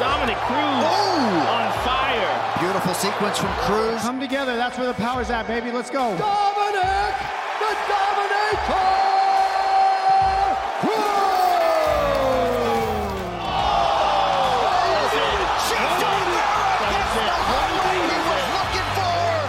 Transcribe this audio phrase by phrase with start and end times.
[0.00, 2.32] Oh, Dominick Cruz on fire.
[2.58, 4.00] Beautiful sequence from Cruz.
[4.00, 4.56] Come together.
[4.56, 5.70] That's where the power's at, baby.
[5.70, 6.16] Let's go.
[6.16, 7.14] Dominic,
[7.60, 8.96] the Dominator!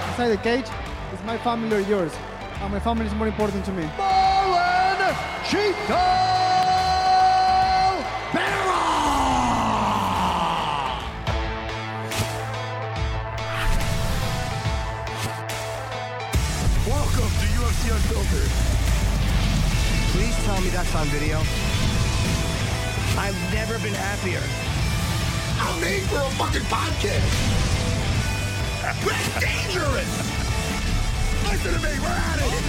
[0.09, 0.66] Inside the cage,
[1.14, 2.14] is my family or yours?
[2.59, 3.83] And my family is more important to me.
[3.98, 6.51] Marlon Chito!
[17.82, 18.52] To UFC Unfiltered.
[20.12, 21.38] Please tell me that's on video.
[23.18, 24.42] I've never been happier.
[25.60, 27.26] I'm made for a fucking podcast.
[29.04, 30.12] We're dangerous.
[31.50, 32.00] Listen to me.
[32.00, 32.62] We're out of here.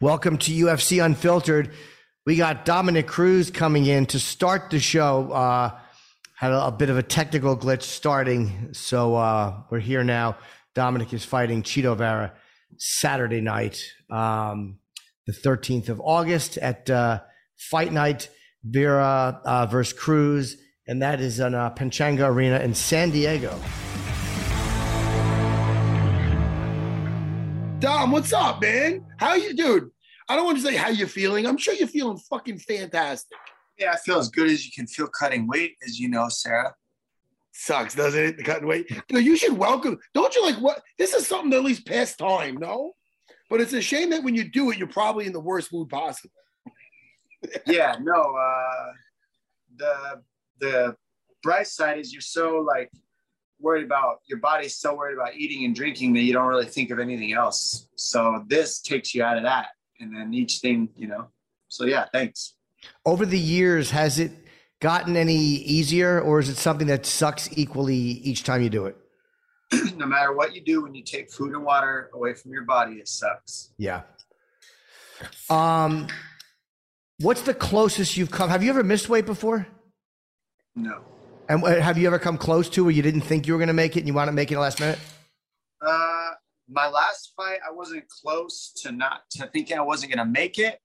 [0.00, 1.72] Welcome to UFC Unfiltered.
[2.24, 5.30] We got Dominick Cruz coming in to start the show.
[5.30, 5.78] Uh,
[6.42, 10.36] had a, a bit of a technical glitch starting, so uh, we're here now.
[10.74, 12.34] Dominic is fighting Chito Vera
[12.78, 13.80] Saturday night,
[14.10, 14.78] um,
[15.28, 17.20] the 13th of August at uh,
[17.56, 18.28] Fight Night,
[18.64, 20.56] Vera uh, versus Cruz,
[20.88, 23.56] and that is on uh, Pechanga Arena in San Diego.
[27.78, 29.04] Dom, what's up, man?
[29.16, 29.92] How you, dude?
[30.28, 31.46] I don't want to say how you're feeling.
[31.46, 33.38] I'm sure you're feeling fucking fantastic.
[33.82, 36.72] Yeah, I feel as good as you can feel cutting weight, as you know, Sarah.
[37.50, 38.36] Sucks, doesn't it?
[38.36, 38.86] The cutting weight.
[39.08, 39.98] Dude, you should welcome.
[40.14, 40.80] Don't you like what?
[40.98, 42.92] This is something to at least pass time, no?
[43.50, 45.88] But it's a shame that when you do it, you're probably in the worst mood
[45.88, 46.30] possible.
[47.66, 48.12] yeah, no.
[48.12, 48.92] Uh,
[49.76, 50.22] the
[50.60, 50.96] the
[51.42, 52.88] bright side is you're so like
[53.58, 56.90] worried about your body's so worried about eating and drinking that you don't really think
[56.90, 57.88] of anything else.
[57.96, 61.30] So this takes you out of that, and then each thing, you know.
[61.66, 62.54] So yeah, thanks.
[63.04, 64.32] Over the years, has it
[64.80, 68.96] gotten any easier, or is it something that sucks equally each time you do it?
[69.96, 72.94] no matter what you do, when you take food and water away from your body,
[72.94, 73.70] it sucks.
[73.78, 74.02] Yeah.
[75.48, 76.08] Um,
[77.20, 78.50] what's the closest you've come?
[78.50, 79.66] Have you ever missed weight before?
[80.74, 81.04] No.
[81.48, 83.74] And have you ever come close to where you didn't think you were going to
[83.74, 84.98] make it and you want to make it last minute?
[85.80, 86.30] Uh,
[86.68, 90.58] my last fight, I wasn't close to not to thinking I wasn't going to make
[90.58, 90.78] it.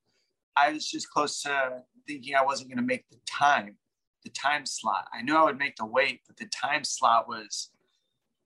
[0.60, 3.76] I was just close to thinking I wasn't going to make the time,
[4.24, 5.08] the time slot.
[5.14, 7.72] I knew I would make the weight, but the time slot was,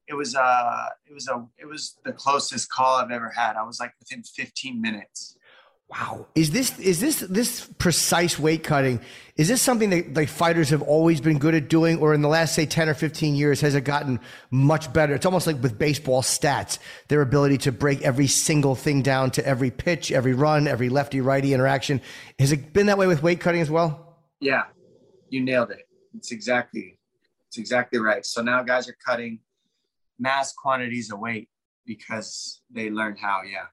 [0.07, 3.55] it was uh, it was a, it was the closest call I've ever had.
[3.55, 5.37] I was like within 15 minutes.
[5.91, 6.27] Wow.
[6.35, 9.01] Is this is this this precise weight cutting?
[9.35, 12.29] Is this something that like fighters have always been good at doing, or in the
[12.29, 14.21] last say ten or fifteen years has it gotten
[14.51, 15.13] much better?
[15.13, 16.79] It's almost like with baseball stats,
[17.09, 21.19] their ability to break every single thing down to every pitch, every run, every lefty
[21.19, 21.99] righty interaction.
[22.39, 24.17] Has it been that way with weight cutting as well?
[24.39, 24.63] Yeah,
[25.29, 25.89] you nailed it.
[26.15, 26.97] It's exactly
[27.47, 28.25] it's exactly right.
[28.25, 29.39] So now guys are cutting
[30.17, 31.49] mass quantities of weight
[31.85, 33.41] because they learned how.
[33.41, 33.65] Yeah.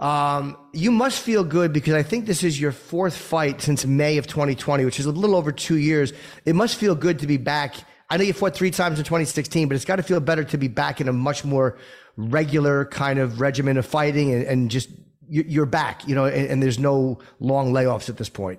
[0.00, 4.16] Um, you must feel good because I think this is your fourth fight since May
[4.16, 6.14] of 2020, which is a little over two years.
[6.46, 7.76] It must feel good to be back.
[8.08, 10.56] I know you fought three times in 2016, but it's got to feel better to
[10.58, 11.76] be back in a much more
[12.16, 14.88] regular kind of regimen of fighting and, and just
[15.28, 18.58] you- you're back, you know, and, and there's no long layoffs at this point.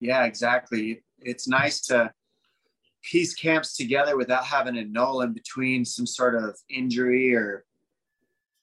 [0.00, 1.04] Yeah, exactly.
[1.20, 2.10] It's nice to
[3.04, 7.64] piece camps together without having a null in between some sort of injury or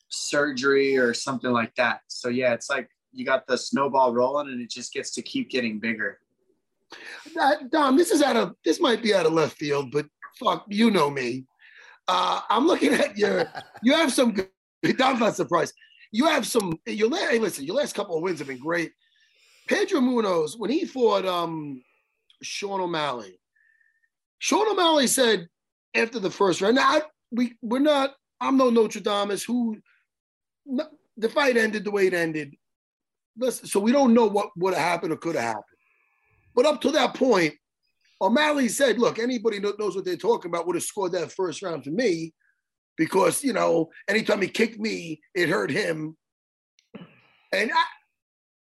[0.09, 2.01] surgery or something like that.
[2.07, 5.49] So yeah, it's like you got the snowball rolling and it just gets to keep
[5.49, 6.19] getting bigger.
[7.71, 10.07] Dom, this is out of this might be out of left field, but
[10.39, 11.45] fuck, you know me.
[12.07, 13.45] Uh, I'm looking at your.
[13.81, 14.49] You have some good,
[15.01, 15.73] I'm not surprised.
[16.11, 16.79] You have some.
[16.85, 17.65] Your last, hey, listen.
[17.65, 18.91] Your last couple of wins have been great.
[19.67, 21.81] Pedro Munhoz, when he fought um,
[22.41, 23.39] Sean O'Malley,
[24.39, 25.47] Sean O'Malley said
[25.95, 27.01] after the first round, "Now
[27.31, 28.15] we we're not.
[28.41, 29.37] I'm no Notre Dame.
[29.47, 29.77] Who
[31.17, 32.55] the fight ended the way it ended.
[33.37, 35.63] Listen, so we don't know what would have happened or could have happened.
[36.55, 37.53] But up to that point,
[38.21, 41.83] O'Malley said, "Look, anybody knows what they're talking about would have scored that first round
[41.83, 42.33] for me."
[42.99, 46.15] because you know anytime he kicked me, it hurt him.
[47.51, 47.83] And I,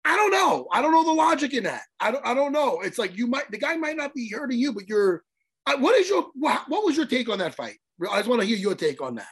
[0.06, 0.66] I don't know.
[0.72, 1.82] I don't know the logic in that.
[1.98, 2.24] I don't.
[2.24, 2.80] I don't know.
[2.80, 5.22] It's like you might the guy might not be hurting you, but you're.
[5.78, 7.76] What is your what, what was your take on that fight?
[8.10, 9.28] I just want to hear your take on that.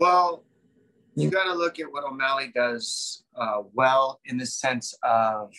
[0.00, 0.44] Well,
[1.16, 5.52] you got to look at what O'Malley does uh, well in the sense of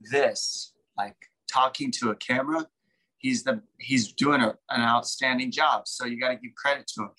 [0.00, 1.16] this, like
[1.48, 2.66] talking to a camera
[3.20, 5.86] he's the he's doing a, an outstanding job.
[5.86, 7.10] So you got to give credit to him.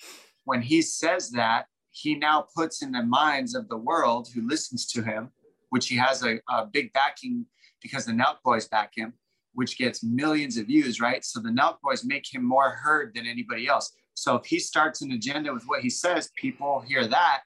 [0.43, 4.87] When he says that, he now puts in the minds of the world who listens
[4.87, 5.29] to him,
[5.69, 7.45] which he has a, a big backing
[7.81, 9.13] because the Nelk Boys back him,
[9.53, 11.23] which gets millions of views, right?
[11.23, 13.91] So the Nelk Boys make him more heard than anybody else.
[14.21, 17.41] So if he starts an agenda with what he says, people hear that.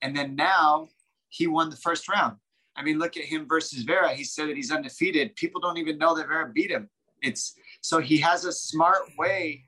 [0.00, 0.86] And then now
[1.28, 2.36] he won the first round.
[2.76, 4.14] I mean, look at him versus Vera.
[4.14, 5.34] He said that he's undefeated.
[5.34, 6.88] People don't even know that Vera beat him.
[7.20, 9.64] It's so he has a smart way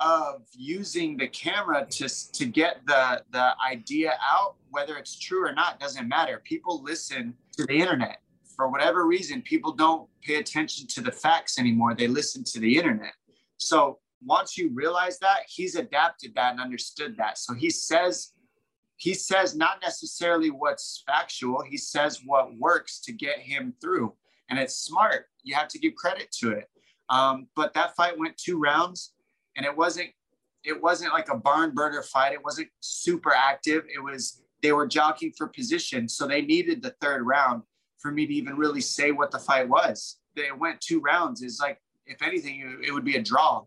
[0.00, 5.54] of using the camera to, to get the, the idea out, whether it's true or
[5.54, 6.42] not, doesn't matter.
[6.44, 8.18] People listen to the internet.
[8.54, 11.94] For whatever reason, people don't pay attention to the facts anymore.
[11.94, 13.14] They listen to the internet.
[13.56, 17.38] So once you realize that, he's adapted that and understood that.
[17.38, 18.32] So he says,
[18.96, 24.14] he says not necessarily what's factual, he says what works to get him through.
[24.48, 25.26] And it's smart.
[25.42, 26.68] You have to give credit to it.
[27.08, 29.12] Um, but that fight went two rounds,
[29.56, 30.10] and it wasn't
[30.64, 32.32] it wasn't like a barn burner fight.
[32.32, 33.84] It wasn't super active.
[33.92, 37.62] It was they were jockeying for position, so they needed the third round
[37.98, 40.18] for me to even really say what the fight was.
[40.36, 41.42] They went two rounds.
[41.42, 43.64] Is like if anything, it would be a draw.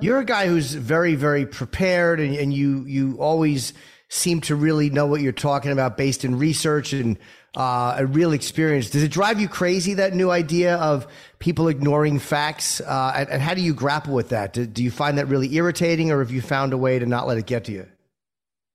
[0.00, 3.72] You're a guy who's very, very prepared, and, and you you always
[4.08, 7.18] seem to really know what you're talking about based in research and
[7.56, 8.90] uh, a real experience.
[8.90, 11.06] Does it drive you crazy that new idea of
[11.38, 12.80] people ignoring facts?
[12.80, 14.52] Uh, and, and, how do you grapple with that?
[14.52, 17.26] Do, do, you find that really irritating, or have you found a way to not
[17.26, 17.86] let it get to you?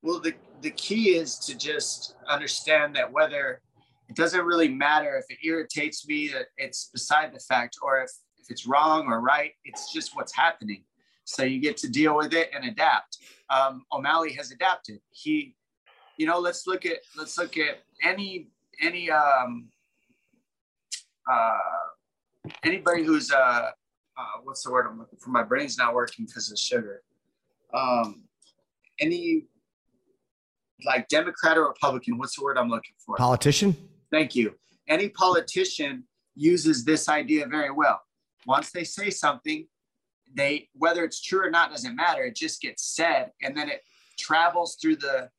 [0.01, 3.61] Well, the the key is to just understand that whether
[4.09, 8.11] it doesn't really matter if it irritates me, that it's beside the fact, or if
[8.41, 10.83] if it's wrong or right, it's just what's happening.
[11.25, 13.17] So you get to deal with it and adapt.
[13.49, 14.99] Um, O'Malley has adapted.
[15.11, 15.55] He,
[16.17, 18.49] you know, let's look at let's look at any
[18.81, 19.69] any um,
[21.31, 21.57] uh,
[22.63, 23.71] anybody who's uh, uh,
[24.43, 25.29] what's the word I'm looking for?
[25.29, 27.01] My brain's not working because of sugar.
[27.73, 28.23] Um,
[28.99, 29.45] any
[30.85, 32.17] like Democrat or Republican?
[32.17, 33.15] What's the word I'm looking for?
[33.15, 33.77] Politician.
[34.11, 34.55] Thank you.
[34.87, 36.03] Any politician
[36.35, 38.01] uses this idea very well.
[38.45, 39.67] Once they say something,
[40.33, 42.23] they whether it's true or not doesn't matter.
[42.23, 43.83] It just gets said, and then it
[44.17, 45.29] travels through the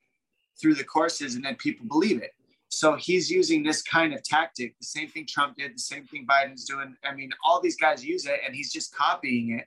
[0.60, 2.32] through the courses, and then people believe it.
[2.72, 6.26] So he's using this kind of tactic, the same thing Trump did, the same thing
[6.26, 6.96] Biden's doing.
[7.04, 9.66] I mean, all these guys use it and he's just copying it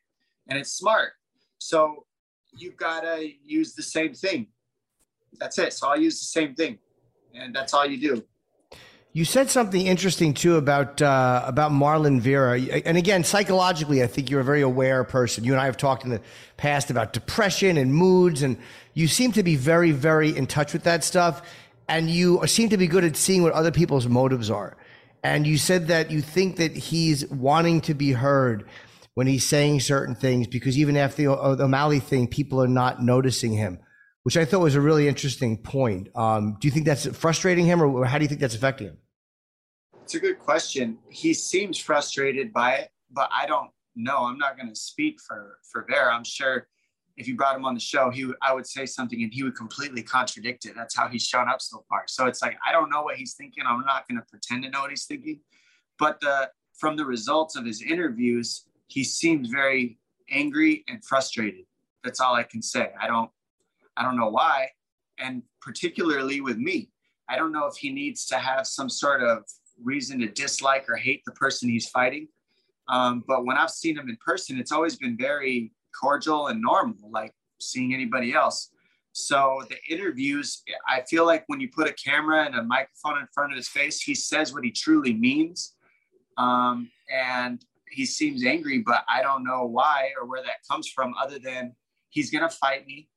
[0.50, 1.12] and it's smart.
[1.60, 2.08] So
[2.58, 4.48] you've got to use the same thing.
[5.40, 5.74] That's it.
[5.74, 6.80] So I'll use the same thing.
[7.36, 8.26] And that's all you do.
[9.16, 14.30] You said something interesting too about uh, about Marlon Vera, and again, psychologically, I think
[14.30, 15.46] you're a very aware person.
[15.46, 16.20] You and I have talked in the
[16.58, 18.58] past about depression and moods, and
[18.94, 21.44] you seem to be very, very in touch with that stuff
[21.88, 24.76] and you seem to be good at seeing what other people's motives are.
[25.24, 28.68] And you said that you think that he's wanting to be heard
[29.14, 33.54] when he's saying certain things because even after the, O'Malley thing, people are not noticing
[33.54, 33.80] him,
[34.24, 36.10] which I thought was a really interesting point.
[36.16, 38.98] Um, do you think that's frustrating him, or how do you think that's affecting him?
[40.06, 41.00] It's a good question.
[41.10, 44.26] He seems frustrated by it, but I don't know.
[44.26, 46.14] I'm not going to speak for for Vera.
[46.14, 46.68] I'm sure
[47.18, 49.42] if you brought him on the show, he would, I would say something and he
[49.42, 50.76] would completely contradict it.
[50.76, 52.04] That's how he's shown up so far.
[52.06, 53.64] So it's like I don't know what he's thinking.
[53.66, 55.40] I'm not going to pretend to know what he's thinking.
[55.98, 59.98] But the from the results of his interviews, he seems very
[60.30, 61.66] angry and frustrated.
[62.04, 62.92] That's all I can say.
[63.02, 63.32] I don't
[63.98, 64.70] I don't know why,
[65.18, 66.92] and particularly with me,
[67.28, 69.46] I don't know if he needs to have some sort of
[69.84, 72.28] reason to dislike or hate the person he's fighting.
[72.88, 77.10] Um, but when I've seen him in person, it's always been very cordial and normal,
[77.12, 78.72] like seeing anybody else.
[79.14, 83.28] So the interviews, I feel like when you put a camera and a microphone in
[83.34, 85.74] front of his face, he says what he truly means.
[86.38, 91.14] Um, and he seems angry, but I don't know why or where that comes from,
[91.22, 91.74] other than
[92.10, 93.08] he's going to fight me.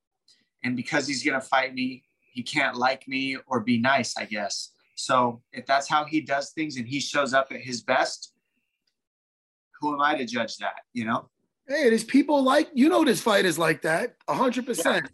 [0.62, 4.71] and because he's gonna fight me, he can't like me or be nice, I guess.
[4.99, 8.33] So if that's how he does things and he shows up at his best,
[9.81, 10.81] who am I to judge that?
[10.93, 11.28] You know?
[11.69, 15.09] Hey, it is people like you know this fight is like that, hundred percent,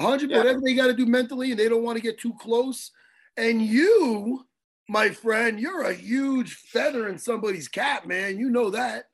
[0.00, 0.30] hundred.
[0.30, 0.38] Yeah.
[0.38, 2.90] Whatever they got to do mentally, and they don't want to get too close.
[3.36, 4.46] And you,
[4.88, 8.38] my friend, you're a huge feather in somebody's cap, man.
[8.38, 9.04] You know that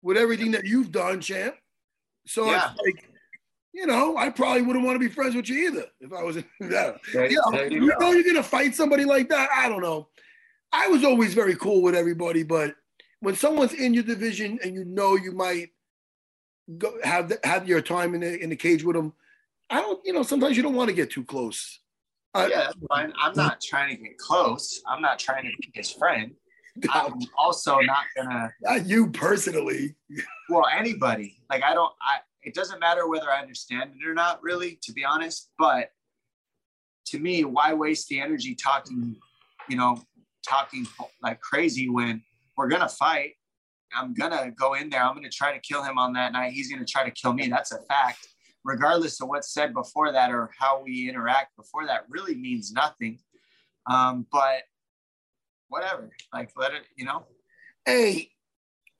[0.00, 1.56] with everything that you've done, champ.
[2.26, 2.70] So Yeah.
[2.70, 3.10] it's like,
[3.72, 6.36] you know, I probably wouldn't want to be friends with you either if I was.
[6.60, 6.98] There-
[7.30, 9.48] You there you, you know, you're gonna fight somebody like that.
[9.54, 10.08] I don't know.
[10.72, 12.74] I was always very cool with everybody, but
[13.20, 15.70] when someone's in your division and you know you might
[16.76, 19.12] go have the, have your time in the in the cage with them,
[19.70, 20.04] I don't.
[20.04, 21.80] You know, sometimes you don't want to get too close.
[22.34, 23.12] Uh, yeah, fine.
[23.20, 24.82] I'm not trying to get close.
[24.86, 26.32] I'm not trying to be his friend.
[26.90, 29.96] I'm also not gonna Not you personally.
[30.48, 34.42] well anybody like i don't i it doesn't matter whether i understand it or not
[34.42, 35.90] really to be honest but
[37.06, 39.16] to me why waste the energy talking
[39.68, 40.00] you know
[40.46, 40.86] talking
[41.22, 42.22] like crazy when
[42.56, 43.34] we're gonna fight?
[43.94, 46.70] I'm gonna go in there i'm gonna try to kill him on that night he's
[46.70, 48.28] gonna try to kill me that's a fact.
[48.64, 53.18] Regardless of what's said before that or how we interact before that really means nothing.
[53.88, 54.64] Um, but
[55.68, 57.24] whatever like let it you know?
[57.86, 58.32] Hey,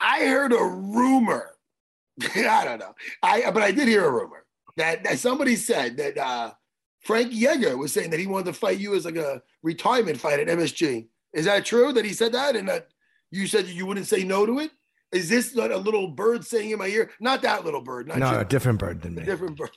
[0.00, 1.57] I heard a rumor.
[2.37, 2.94] I don't know.
[3.22, 4.44] I but I did hear a rumor
[4.76, 6.52] that, that somebody said that uh,
[7.02, 10.40] Frankie Edgar was saying that he wanted to fight you as like a retirement fight
[10.40, 11.08] at MSG.
[11.34, 12.88] Is that true that he said that and that
[13.30, 14.70] you said that you wouldn't say no to it?
[15.12, 17.10] Is this not a little bird saying in my ear?
[17.20, 18.08] Not that little bird.
[18.08, 18.38] Not No, you.
[18.38, 19.25] a different bird than a me.
[19.26, 19.70] different bird.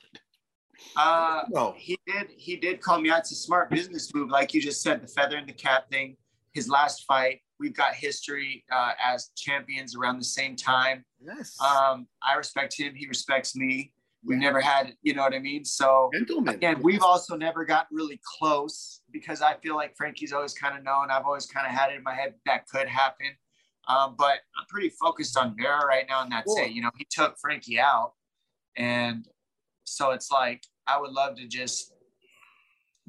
[0.97, 1.73] Uh, No.
[1.77, 2.27] he did.
[2.35, 3.19] He did call me out.
[3.19, 5.01] It's a smart business move, like you just said.
[5.01, 6.17] The feather in the cap thing.
[6.53, 11.05] His last fight, we've got history uh, as champions around the same time.
[11.23, 11.55] Yes.
[11.61, 12.95] Um, I respect him.
[12.95, 13.93] He respects me.
[14.23, 15.63] We've never had, you know what I mean.
[15.65, 16.53] So Gentlemen.
[16.53, 20.83] again, we've also never gotten really close because I feel like Frankie's always kind of
[20.83, 21.09] known.
[21.09, 23.27] I've always kind of had it in my head that could happen.
[23.87, 26.65] Um, but I'm pretty focused on Vera right now, and that's Cool.
[26.65, 26.71] it.
[26.71, 28.13] You know, he took Frankie out,
[28.77, 29.25] and
[29.85, 31.91] so it's like I would love to just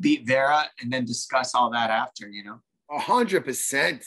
[0.01, 2.27] beat Vera and then discuss all that after.
[2.27, 4.03] You know, A hundred percent.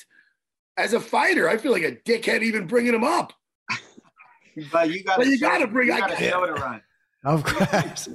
[0.78, 3.34] As a fighter, I feel like a dickhead even bringing him up.
[4.72, 6.50] but you got Well, to you gotta bring- you I got to gotta- show it
[6.50, 6.82] a run.
[7.24, 8.10] Of course.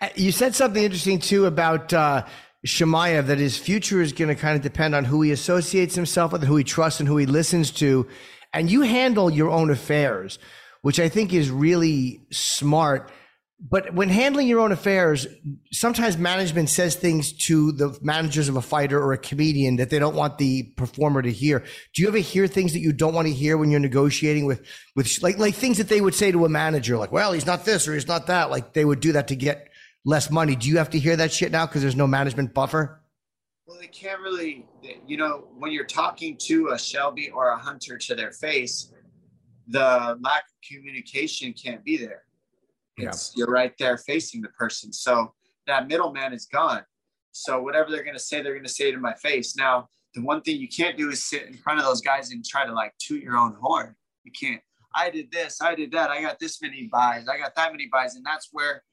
[0.00, 2.24] Uh, you said something interesting too about uh,
[2.66, 6.32] Chimaev that his future is going to kind of depend on who he associates himself
[6.32, 8.06] with, who he trusts, and who he listens to.
[8.52, 10.38] And you handle your own affairs,
[10.82, 13.10] which I think is really smart.
[13.60, 15.26] But when handling your own affairs,
[15.72, 19.98] sometimes management says things to the managers of a fighter or a comedian that they
[19.98, 21.60] don't want the performer to hear.
[21.94, 24.66] Do you ever hear things that you don't want to hear when you're negotiating with,
[24.96, 27.64] with like, like things that they would say to a manager, like, well, he's not
[27.64, 28.50] this or he's not that.
[28.50, 29.68] Like they would do that to get
[30.04, 30.56] less money.
[30.56, 33.00] Do you have to hear that shit now because there's no management buffer?
[33.66, 34.66] Well, they can't really,
[35.06, 38.92] you know, when you're talking to a Shelby or a Hunter to their face,
[39.68, 42.24] the lack of communication can't be there.
[42.96, 44.92] It's, You're right there facing the person.
[44.92, 45.34] So
[45.66, 46.82] that middleman is gone.
[47.32, 49.56] So whatever they're going to say, they're going to say it in my face.
[49.56, 52.44] Now, the one thing you can't do is sit in front of those guys and
[52.44, 53.96] try to like toot your own horn.
[54.22, 54.60] You can't.
[54.94, 55.60] I did this.
[55.60, 56.10] I did that.
[56.10, 57.26] I got this many buys.
[57.28, 58.14] I got that many buys.
[58.14, 58.84] And that's where,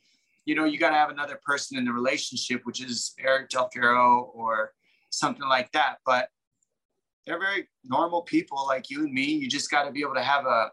[0.46, 3.70] you know, you got to have another person in the relationship, which is Eric Del
[3.70, 4.72] Fierro or
[5.12, 5.98] something like that.
[6.04, 6.30] But
[7.28, 9.26] they're very normal people like you and me.
[9.26, 10.72] You just got to be able to have a,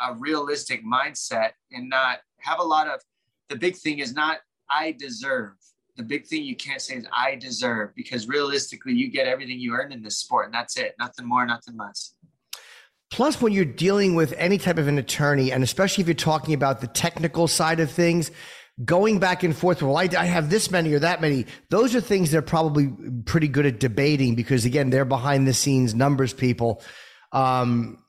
[0.00, 3.00] a realistic mindset and not have a lot of
[3.48, 4.38] the big thing is not
[4.70, 5.52] I deserve.
[5.96, 9.74] The big thing you can't say is I deserve because realistically you get everything you
[9.74, 10.94] earn in this sport and that's it.
[10.98, 12.14] Nothing more, nothing less.
[13.10, 16.52] Plus, when you're dealing with any type of an attorney, and especially if you're talking
[16.52, 18.32] about the technical side of things,
[18.84, 22.00] going back and forth, well, I, I have this many or that many, those are
[22.00, 22.92] things they're probably
[23.24, 26.82] pretty good at debating because, again, they're behind the scenes numbers people.
[27.30, 28.03] Um,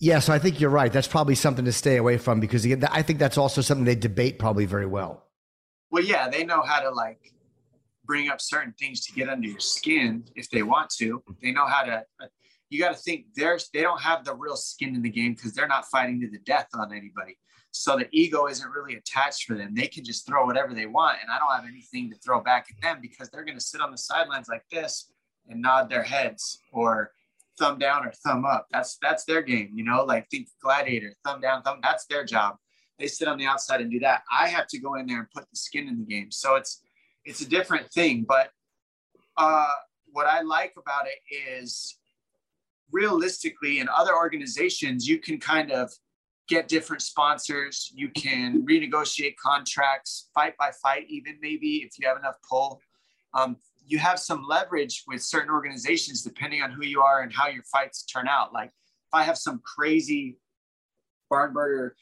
[0.00, 0.92] yeah, so I think you're right.
[0.92, 4.38] That's probably something to stay away from because, I think that's also something they debate
[4.38, 5.24] probably very well.
[5.90, 7.32] Well, yeah, they know how to like
[8.04, 11.22] bring up certain things to get under your skin if they want to.
[11.42, 12.04] They know how to.
[12.20, 12.26] Uh,
[12.70, 15.52] you got to think there's they don't have the real skin in the game because
[15.52, 17.38] they're not fighting to the death on anybody.
[17.70, 19.74] So the ego isn't really attached for them.
[19.74, 22.66] They can just throw whatever they want, and I don't have anything to throw back
[22.70, 25.10] at them because they're going to sit on the sidelines like this
[25.48, 27.12] and nod their heads or
[27.58, 28.66] thumb down or thumb up.
[28.70, 30.04] That's that's their game, you know.
[30.04, 31.80] Like think gladiator, thumb down, thumb.
[31.82, 32.56] That's their job.
[32.98, 34.22] They sit on the outside and do that.
[34.30, 36.30] I have to go in there and put the skin in the game.
[36.30, 36.82] So it's
[37.24, 38.24] it's a different thing.
[38.26, 38.50] But
[39.36, 39.68] uh,
[40.12, 41.98] what I like about it is
[42.90, 45.92] realistically in other organizations, you can kind of
[46.48, 47.92] get different sponsors.
[47.94, 52.80] You can renegotiate contracts, fight by fight, even maybe if you have enough pull.
[53.34, 53.56] Um,
[53.88, 57.62] you have some leverage with certain organizations depending on who you are and how your
[57.64, 58.52] fights turn out.
[58.52, 60.36] Like if I have some crazy
[61.30, 61.96] barn burner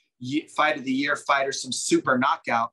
[0.57, 2.71] fight of the year fight or some super knockout,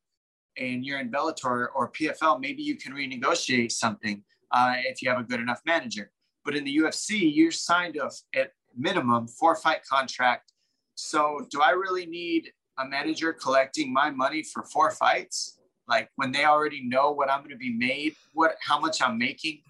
[0.57, 5.19] and you're in Bellator or PFL, maybe you can renegotiate something uh, if you have
[5.19, 6.11] a good enough manager.
[6.45, 10.51] But in the UFC, you're signed to at minimum four fight contract.
[10.95, 15.59] So do I really need a manager collecting my money for four fights?
[15.87, 19.17] Like when they already know what I'm going to be made, what how much I'm
[19.17, 19.61] making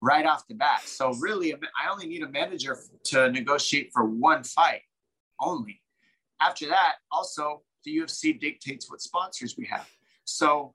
[0.00, 0.82] right off the bat.
[0.84, 4.82] So really, I only need a manager to negotiate for one fight
[5.40, 5.80] only.
[6.40, 9.88] After that, also the UFC dictates what sponsors we have.
[10.24, 10.74] So,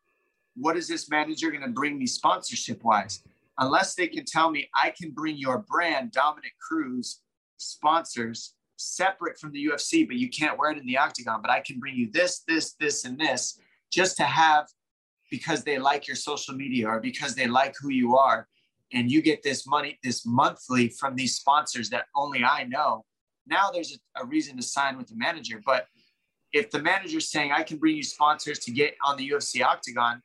[0.55, 3.21] what is this manager going to bring me sponsorship wise?
[3.59, 7.21] Unless they can tell me I can bring your brand, Dominick Cruz,
[7.57, 11.41] sponsors separate from the UFC, but you can't wear it in the octagon.
[11.41, 13.59] But I can bring you this, this, this, and this
[13.91, 14.65] just to have
[15.29, 18.47] because they like your social media or because they like who you are.
[18.93, 23.03] And you get this money, this monthly from these sponsors that only I know.
[23.45, 25.61] Now there's a, a reason to sign with the manager.
[25.65, 25.87] But
[26.53, 30.21] if the manager's saying I can bring you sponsors to get on the UFC octagon,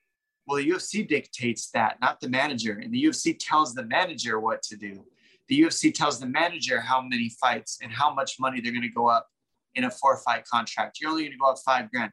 [0.46, 2.80] well, the UFC dictates that, not the manager.
[2.82, 5.04] And the UFC tells the manager what to do.
[5.48, 8.88] The UFC tells the manager how many fights and how much money they're going to
[8.88, 9.26] go up
[9.74, 10.98] in a four fight contract.
[11.00, 12.12] You're only going to go up five grand.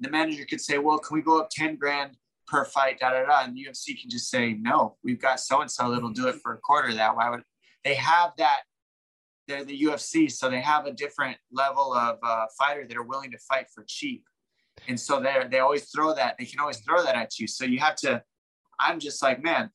[0.00, 2.16] The manager could say, well, can we go up 10 grand
[2.46, 3.44] per fight, da da da.
[3.44, 6.36] And the UFC can just say, no, we've got so and so that'll do it
[6.42, 7.16] for a quarter that.
[7.16, 7.42] Why would
[7.84, 8.60] they have that
[9.50, 13.32] they're the UFC, so they have a different level of uh, fighter that are willing
[13.32, 14.24] to fight for cheap,
[14.86, 16.36] and so they they always throw that.
[16.38, 17.46] They can always throw that at you.
[17.46, 18.22] So you have to.
[18.78, 19.70] I'm just like, man,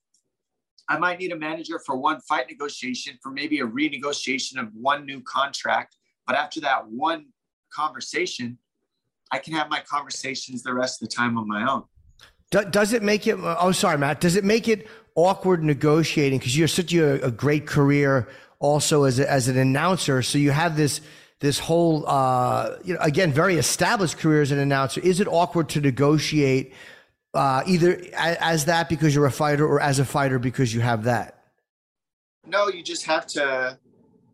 [0.88, 5.06] I might need a manager for one fight negotiation, for maybe a renegotiation of one
[5.06, 5.98] new contract.
[6.26, 7.28] But after that one
[7.72, 8.58] conversation,
[9.32, 11.84] I can have my conversations the rest of the time on my own.
[12.72, 13.38] Does it make it?
[13.42, 14.22] Oh, sorry, Matt.
[14.22, 18.28] Does it make it awkward negotiating because you're such a, a great career
[18.60, 20.22] also as a, as an announcer.
[20.22, 21.02] So you have this
[21.40, 25.02] this whole uh, you know again very established career as an announcer.
[25.02, 26.74] Is it awkward to negotiate
[27.34, 31.04] uh, either as that because you're a fighter or as a fighter because you have
[31.04, 31.40] that?
[32.46, 33.78] No, you just have to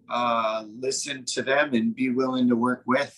[0.10, 3.18] uh, listen to them and be willing to work with.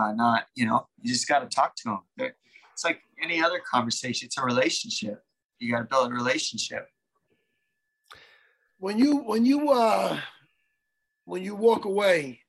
[0.00, 1.82] Uh, not you know you just got to talk to
[2.16, 2.30] them.
[2.72, 4.26] It's like any other conversation.
[4.26, 5.22] It's a relationship.
[5.58, 6.88] You got to build a relationship
[8.80, 10.18] when you when you uh
[11.26, 12.40] when you walk away,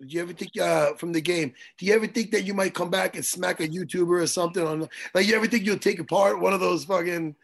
[0.00, 1.52] did you ever think uh from the game?
[1.76, 4.64] Do you ever think that you might come back and smack a YouTuber or something
[4.64, 7.34] on like you ever think you'll take apart one of those fucking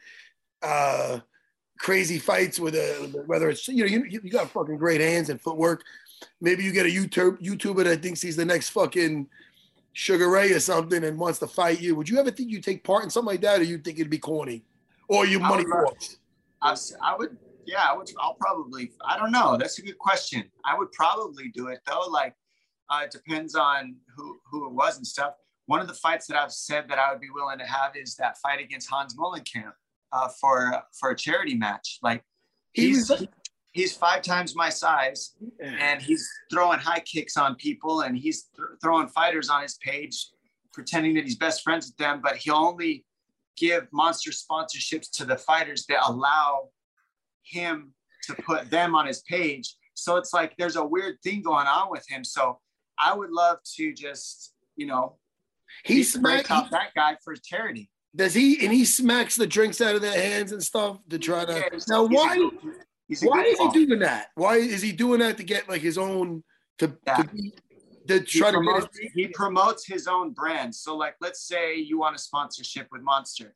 [0.63, 1.19] uh
[1.81, 5.41] crazy fights with a whether it's you know you, you got fucking great hands and
[5.41, 5.83] footwork.
[6.41, 9.29] Maybe you get a YouTube YouTuber that thinks he's the next fucking
[9.93, 11.95] Sugar Ray or something and wants to fight you.
[11.97, 14.11] Would you ever think you take part in something like that, or you think it'd
[14.11, 14.65] be corny,
[15.09, 16.19] or you money talks?
[16.63, 18.11] I, I would yeah, I would.
[18.19, 18.93] I'll probably.
[19.05, 19.57] I don't know.
[19.57, 20.45] That's a good question.
[20.65, 22.07] I would probably do it though.
[22.09, 22.35] Like,
[22.91, 25.35] uh, it depends on who who it was and stuff.
[25.67, 28.17] One of the fights that I've said that I would be willing to have is
[28.17, 29.73] that fight against Hans Molenkamp
[30.13, 31.99] uh, for for a charity match.
[32.03, 32.23] Like,
[32.73, 33.11] he's
[33.75, 38.79] he's five times my size, and he's throwing high kicks on people, and he's th-
[38.83, 40.29] throwing fighters on his page,
[40.73, 42.21] pretending that he's best friends with them.
[42.23, 43.05] But he'll only
[43.59, 46.71] give monster sponsorships to the fighters that allow
[47.43, 49.77] him to put them on his page.
[49.95, 52.25] So it's like there's a weird thing going on with him.
[52.25, 52.59] So
[52.99, 55.19] I would love to just, you know,
[55.85, 57.91] he smacks that guy for charity.
[58.17, 61.45] Does he and he smacks the drinks out of their hands and stuff to try
[61.45, 62.49] to yeah, now why
[63.23, 64.29] why is he doing that?
[64.35, 66.43] Why is he doing that to get like his own
[66.79, 67.17] to, yeah.
[67.17, 67.55] to, be,
[68.09, 70.75] to try he promotes, to his, he promotes his own brand.
[70.75, 73.55] So like let's say you want a sponsorship with Monster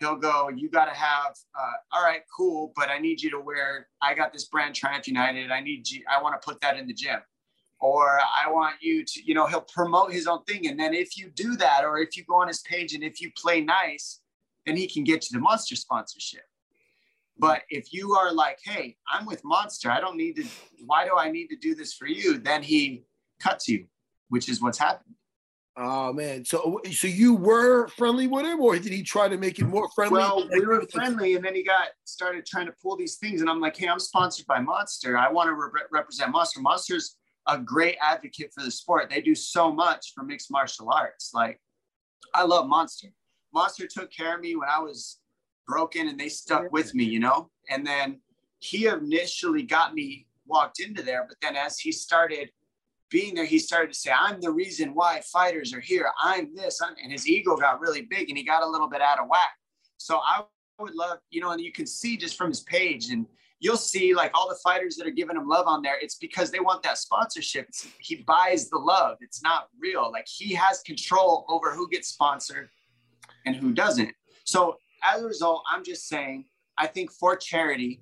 [0.00, 3.40] he'll go, you got to have, uh, all right, cool, but I need you to
[3.40, 5.50] wear, I got this brand Triumph United.
[5.50, 7.20] I need you, I want to put that in the gym.
[7.78, 10.66] Or I want you to, you know, he'll promote his own thing.
[10.66, 13.20] And then if you do that, or if you go on his page and if
[13.20, 14.20] you play nice,
[14.64, 16.45] then he can get you the Monster sponsorship.
[17.38, 20.44] But if you are like, hey, I'm with Monster, I don't need to,
[20.86, 22.38] why do I need to do this for you?
[22.38, 23.04] Then he
[23.40, 23.86] cuts you,
[24.28, 25.14] which is what's happened.
[25.78, 29.58] Oh man, so so you were friendly with him, or did he try to make
[29.58, 30.20] it more friendly?
[30.20, 33.50] Well, we were friendly, and then he got started trying to pull these things, and
[33.50, 35.18] I'm like, hey, I'm sponsored by Monster.
[35.18, 36.62] I want to re- represent Monster.
[36.62, 39.10] Monster's a great advocate for the sport.
[39.10, 41.32] They do so much for mixed martial arts.
[41.34, 41.60] Like,
[42.32, 43.08] I love Monster.
[43.52, 45.18] Monster took care of me when I was
[45.66, 47.50] broken, and they stuck with me, you know.
[47.70, 48.20] And then
[48.58, 52.50] he initially got me walked into there, but then as he started
[53.10, 56.10] being there, he started to say, I'm the reason why fighters are here.
[56.20, 56.80] I'm this.
[56.82, 59.28] I'm, and his ego got really big and he got a little bit out of
[59.28, 59.50] whack.
[59.96, 60.42] So I
[60.80, 63.26] would love, you know, and you can see just from his page and
[63.60, 65.98] you'll see like all the fighters that are giving him love on there.
[66.00, 67.68] It's because they want that sponsorship.
[67.68, 69.18] It's, he buys the love.
[69.20, 70.10] It's not real.
[70.10, 72.68] Like he has control over who gets sponsored
[73.46, 74.12] and who doesn't.
[74.44, 76.46] So as a result, I'm just saying,
[76.78, 78.00] I think for charity,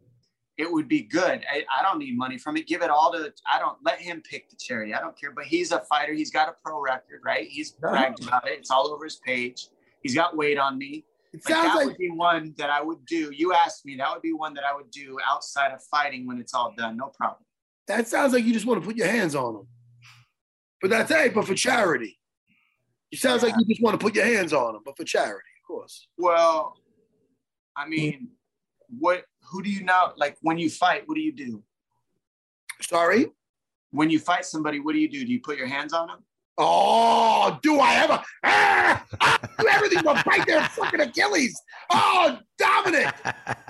[0.56, 1.44] it would be good.
[1.50, 2.68] I, I, don't need money from it.
[2.68, 4.94] Give it all to, I don't let him pick the charity.
[4.94, 5.32] I don't care.
[5.32, 6.12] But he's a fighter.
[6.12, 7.46] He's got a pro record, right?
[7.48, 8.58] He's bragged about it.
[8.58, 9.68] It's all over his page.
[10.02, 11.04] He's got weight on me.
[11.32, 13.32] It like sounds that like- would be one that I would do.
[13.32, 16.38] You asked me, that would be one that I would do outside of fighting when
[16.38, 16.96] it's all done.
[16.96, 17.44] No problem.
[17.88, 19.66] That sounds like you just want to put your hands on them.
[20.80, 22.18] But that's hey, but for charity.
[23.10, 23.50] It sounds yeah.
[23.50, 26.08] like you just want to put your hands on them, but for charity, of course.
[26.18, 26.76] Well,
[27.76, 28.28] I mean,
[28.98, 30.12] what who do you know?
[30.16, 31.62] Like when you fight, what do you do?
[32.80, 33.26] Sorry?
[33.90, 35.24] When you fight somebody, what do you do?
[35.24, 36.18] Do you put your hands on them?
[36.56, 38.22] Oh, do I ever?
[38.44, 41.60] Ah, I do everything but fight their fucking Achilles.
[41.90, 43.12] Oh, Dominic.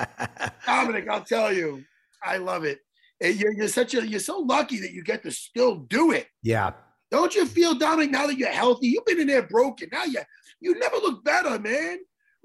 [0.67, 1.83] Dominic, I'll tell you,
[2.23, 2.81] I love it.
[3.21, 6.27] You're, you're such a, you're so lucky that you get to still do it.
[6.43, 6.73] Yeah.
[7.11, 8.89] Don't you feel, Dominic, now that you're healthy?
[8.89, 9.89] You've been in there broken.
[9.91, 10.21] Now you,
[10.61, 11.99] you never look better, man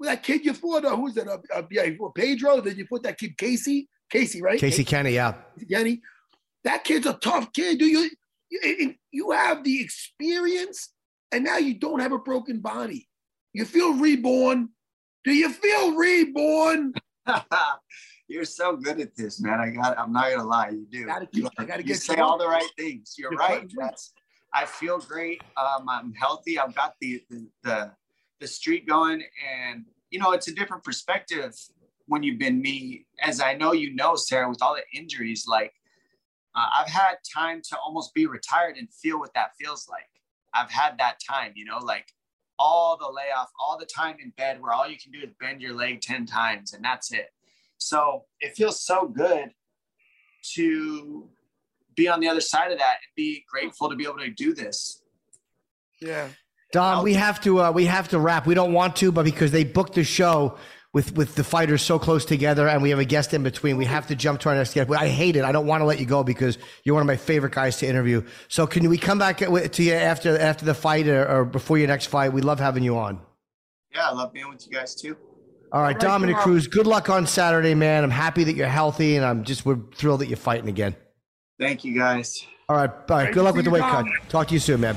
[0.06, 1.28] that kid you fought, uh, who's that?
[1.28, 2.60] Uh, uh, yeah, Pedro.
[2.60, 4.58] Then you put that kid Casey, Casey, right?
[4.58, 5.34] Casey, Casey Kenny, yeah.
[5.70, 6.00] Kenny.
[6.64, 7.78] That kid's a tough kid.
[7.78, 8.10] Do you,
[8.50, 8.94] you?
[9.12, 10.92] You have the experience,
[11.32, 13.08] and now you don't have a broken body.
[13.52, 14.70] You feel reborn.
[15.24, 16.94] Do you feel reborn?
[18.28, 19.60] You're so good at this, man.
[19.60, 19.98] I got.
[19.98, 20.70] I'm not gonna lie.
[20.70, 21.06] You do.
[21.06, 23.16] Gotta keep, you, I gotta you get say all the right things.
[23.18, 23.70] You're, You're right.
[23.76, 24.12] That's.
[24.54, 25.42] I feel great.
[25.56, 26.58] Um, I'm healthy.
[26.58, 27.92] I've got the, the the
[28.40, 31.54] the street going and you know it's a different perspective
[32.06, 33.06] when you've been me.
[33.22, 35.74] As i know you know sarah with all the injuries like
[36.54, 40.08] uh, i've had time to almost be retired and feel what that feels like.
[40.54, 42.06] I've had that time you know like
[42.58, 45.62] all the layoff all the time in bed where all you can do is bend
[45.62, 47.28] your leg 10 times and that's it.
[47.78, 49.50] So it feels so good
[50.54, 51.28] to
[51.94, 54.52] be on the other side of that and be grateful to be able to do
[54.52, 55.02] this.
[56.02, 56.28] Yeah
[56.72, 58.46] Don, we have to uh, we have to wrap.
[58.46, 60.56] We don't want to, but because they booked the show
[60.92, 63.84] with with the fighters so close together, and we have a guest in between, we
[63.86, 64.90] have to jump to our next guest.
[64.90, 65.44] I hate it.
[65.44, 67.88] I don't want to let you go because you're one of my favorite guys to
[67.88, 68.22] interview.
[68.48, 71.88] So can we come back to you after after the fight or, or before your
[71.88, 72.32] next fight?
[72.32, 73.20] We love having you on.
[73.92, 75.16] Yeah, I love being with you guys too.
[75.72, 76.66] All right, Dominick Cruz.
[76.66, 78.02] Good luck on Saturday, man.
[78.02, 80.96] I'm happy that you're healthy, and I'm just we're thrilled that you're fighting again.
[81.60, 82.44] Thank you, guys.
[82.68, 83.32] All right, all right.
[83.32, 84.06] Good luck with the weight cut.
[84.28, 84.96] Talk to you soon, man.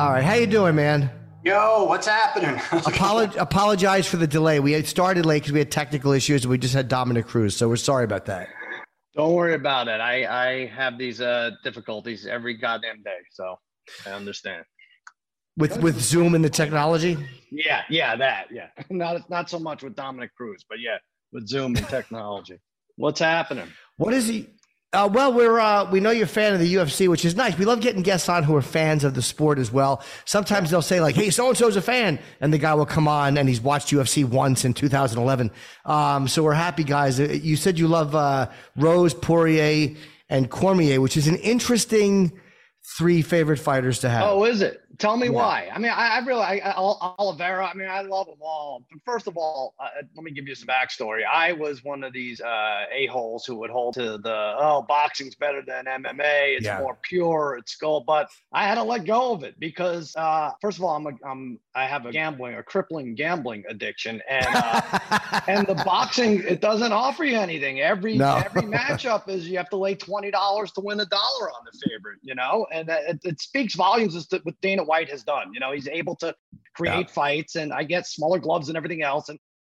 [0.00, 1.10] All right, how you doing, man?
[1.44, 2.54] Yo, what's happening?
[2.70, 4.58] Apolog- apologize for the delay.
[4.58, 6.44] We had started late because we had technical issues.
[6.44, 8.48] and We just had Dominick Cruz, so we're sorry about that.
[9.14, 10.00] Don't worry about it.
[10.00, 13.58] I I have these uh, difficulties every goddamn day, so
[14.06, 14.64] I understand.
[15.58, 17.18] With with Zoom and the technology.
[17.50, 18.68] Yeah, yeah, that, yeah.
[18.88, 20.96] Not not so much with Dominick Cruz, but yeah,
[21.30, 22.58] with Zoom and technology.
[22.96, 23.68] What's happening?
[23.98, 24.48] What is he?
[24.92, 27.56] Uh, well, we're uh, we know you're a fan of the UFC, which is nice.
[27.56, 30.02] We love getting guests on who are fans of the sport as well.
[30.24, 33.06] Sometimes they'll say like, "Hey, so and so's a fan," and the guy will come
[33.06, 35.52] on and he's watched UFC once in 2011.
[35.84, 37.20] Um, so we're happy, guys.
[37.20, 39.94] Uh, you said you love uh, Rose, Poirier,
[40.28, 42.32] and Cormier, which is an interesting
[42.98, 44.24] three favorite fighters to have.
[44.26, 44.82] Oh, is it?
[44.98, 45.32] Tell me Yeah.
[45.32, 45.70] why.
[45.72, 47.66] I mean, I, I really, I, I, Oliveira.
[47.66, 48.84] I mean, I love them all.
[48.90, 51.22] But first of all, uh, let me give you some backstory.
[51.24, 55.34] I was one of these uh, a holes who would hold to the oh, boxing's
[55.34, 56.56] better than MMA.
[56.56, 56.80] It's Yeah.
[56.80, 57.56] more pure.
[57.58, 58.04] It's gold.
[58.06, 61.12] But I had to let go of it because uh, first of all, I'm a,
[61.26, 66.60] I'm I have a gambling, a crippling gambling addiction, and uh, and the boxing it
[66.60, 67.80] doesn't offer you anything.
[67.80, 68.42] Every No.
[68.44, 71.78] every matchup is you have to lay twenty dollars to win a dollar on the
[71.88, 75.52] favorite, you know, and it, it speaks volumes as to what Dana White has done.
[75.52, 76.34] You know, he's able to
[76.74, 79.38] create fights, and I get smaller gloves and everything else, and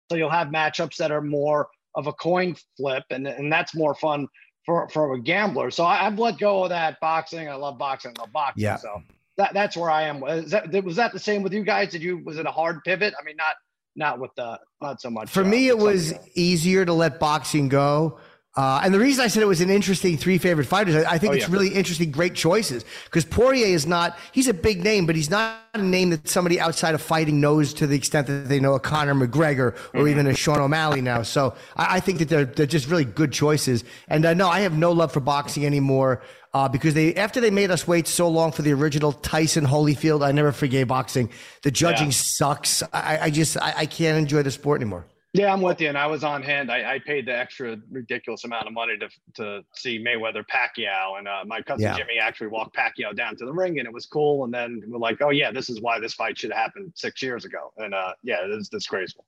[0.09, 3.95] so you'll have matchups that are more of a coin flip, and and that's more
[3.95, 4.27] fun
[4.65, 5.71] for for a gambler.
[5.71, 7.49] So I, I've let go of that boxing.
[7.49, 8.13] I love boxing.
[8.17, 8.63] I love boxing.
[8.63, 8.77] Yeah.
[8.77, 9.01] So
[9.37, 10.23] that that's where I am.
[10.23, 11.91] Is that was that the same with you guys?
[11.91, 13.13] Did you was it a hard pivot?
[13.19, 13.55] I mean, not
[13.95, 15.29] not with the not so much.
[15.29, 18.19] For uh, me, it was easier to let boxing go.
[18.57, 21.17] Uh, and the reason I said it was an interesting three favorite fighters, I, I
[21.17, 21.53] think Oh, it's yeah.
[21.53, 22.83] really interesting, great choices.
[23.05, 26.59] Because Poirier is not, he's a big name, but he's not a name that somebody
[26.59, 30.07] outside of fighting knows to the extent that they know a Conor McGregor or Mm-hmm.
[30.09, 31.21] even a Sean O'Malley now.
[31.21, 33.85] So I, I think that they're, they're just really good choices.
[34.09, 36.21] And uh, no, I have no love for boxing anymore.
[36.53, 40.21] Uh, because they, after they made us wait so long for the original Tyson Holyfield,
[40.25, 41.29] I never forgave boxing.
[41.61, 42.11] The judging Yeah.
[42.15, 42.83] sucks.
[42.91, 45.05] I, I just, I, I can't enjoy the sport anymore.
[45.33, 45.87] Yeah, I'm with you.
[45.87, 46.69] And I was on hand.
[46.69, 51.27] I, I paid the extra ridiculous amount of money to to see Mayweather Pacquiao, and
[51.27, 51.95] uh, my cousin Yeah.
[51.95, 54.43] Jimmy actually walked Pacquiao down to the ring, and it was cool.
[54.43, 57.21] And then we're like, oh yeah, this is why this fight should have happened six
[57.21, 57.71] years ago.
[57.77, 59.25] And uh, yeah, it's disgraceful.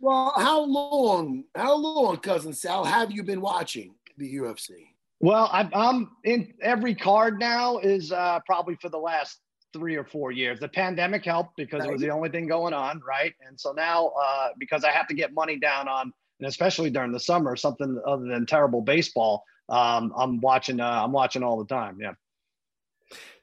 [0.00, 4.86] Well, how long, how long, cousin Sal, have you been watching the UFC?
[5.18, 9.40] Well, I'm, I'm in every card now is uh, probably for the last
[9.72, 10.60] three or four years.
[10.60, 13.34] The pandemic helped because it was the only thing going on, right?
[13.46, 17.12] And so now, uh, because I have to get money down on, and especially during
[17.12, 20.80] the summer, something other than terrible baseball, um, I'm watching.
[20.80, 21.98] Uh, I'm watching all the time.
[22.00, 22.12] Yeah.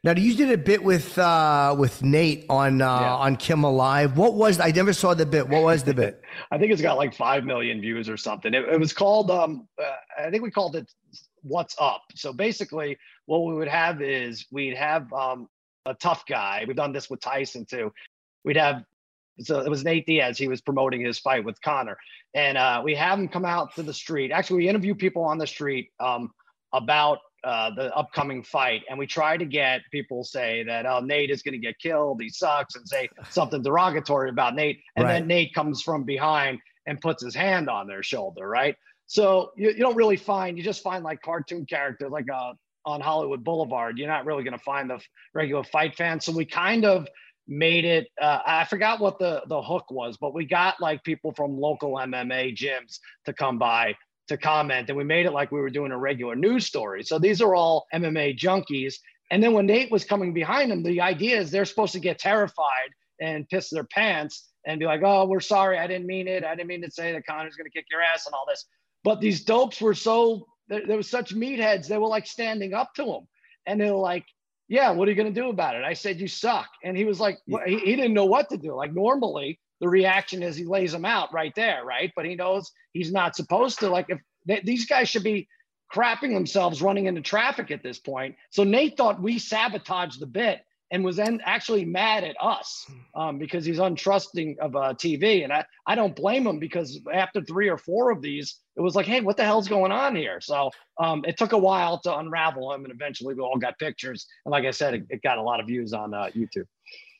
[0.03, 3.15] Now, you did a bit with uh, with Nate on uh, Yeah.
[3.15, 4.17] on Kimmel Live.
[4.17, 4.59] What was?
[4.59, 5.47] I never saw the bit.
[5.47, 6.21] What was the bit?
[6.51, 8.53] I think it's got like five million views or something.
[8.53, 10.89] It, it was called, um, uh, I think we called it
[11.41, 15.49] "What's Up." So basically, what we would have is we'd have um,
[15.87, 16.63] a tough guy.
[16.67, 17.91] We've done this with Tyson too.
[18.43, 18.83] We'd have
[19.39, 20.37] so it was Nate Diaz.
[20.37, 21.97] He was promoting his fight with Conor,
[22.33, 24.31] and uh, we have him come out to the street.
[24.31, 26.31] Actually, we interview people on the street um,
[26.73, 31.29] about uh, the upcoming fight, and we try to get people say that oh Nate
[31.29, 35.13] is going to get killed, he sucks, and say something derogatory about Nate, and Right.
[35.19, 38.75] then Nate comes from behind and puts his hand on their shoulder, right?
[39.05, 42.53] So you, you don't really find you just find like cartoon characters like uh,
[42.87, 43.97] on Hollywood Boulevard.
[43.97, 44.99] You're not really going to find the
[45.33, 46.23] regular fight fans.
[46.23, 47.05] So we kind of
[47.45, 48.07] made it.
[48.19, 51.95] Uh, I forgot what the the hook was, but we got like people from local
[51.95, 53.93] MMA gyms to come by
[54.29, 57.03] to comment, and we made it like we were doing a regular news story.
[57.03, 58.95] So these are all MMA junkies.
[59.31, 62.17] And then when Nate was coming behind them, the idea is they're supposed to get
[62.17, 66.45] terrified and piss their pants and be like, "Oh, we're sorry, I didn't mean it.
[66.45, 68.65] I didn't mean to say that Conor's going to kick your ass and all this."
[69.03, 71.87] But these dopes were so there, there was such meatheads.
[71.87, 73.27] They were like standing up to him,
[73.65, 74.25] and they were like,
[74.67, 77.05] "Yeah, what are you going to do about it?" I said, "You suck," and he
[77.05, 78.75] was like, well, he, he didn't know what to do.
[78.75, 82.11] Like normally, the reaction is he lays him out right there, right?
[82.15, 83.89] But he knows he's not supposed to.
[83.89, 85.47] Like if they, these guys should be
[85.93, 88.35] crapping themselves running into traffic at this point.
[88.49, 93.37] So Nate thought we sabotaged the bit and was then actually mad at us um,
[93.37, 95.43] because he's untrusting of uh, TV.
[95.43, 98.95] And I, I don't blame him because after three or four of these, it was
[98.95, 100.39] like, hey, what the hell's going on here?
[100.39, 102.85] So um, it took a while to unravel him.
[102.85, 104.27] And eventually we all got pictures.
[104.45, 106.67] And like I said, it, it got a lot of views on uh, YouTube.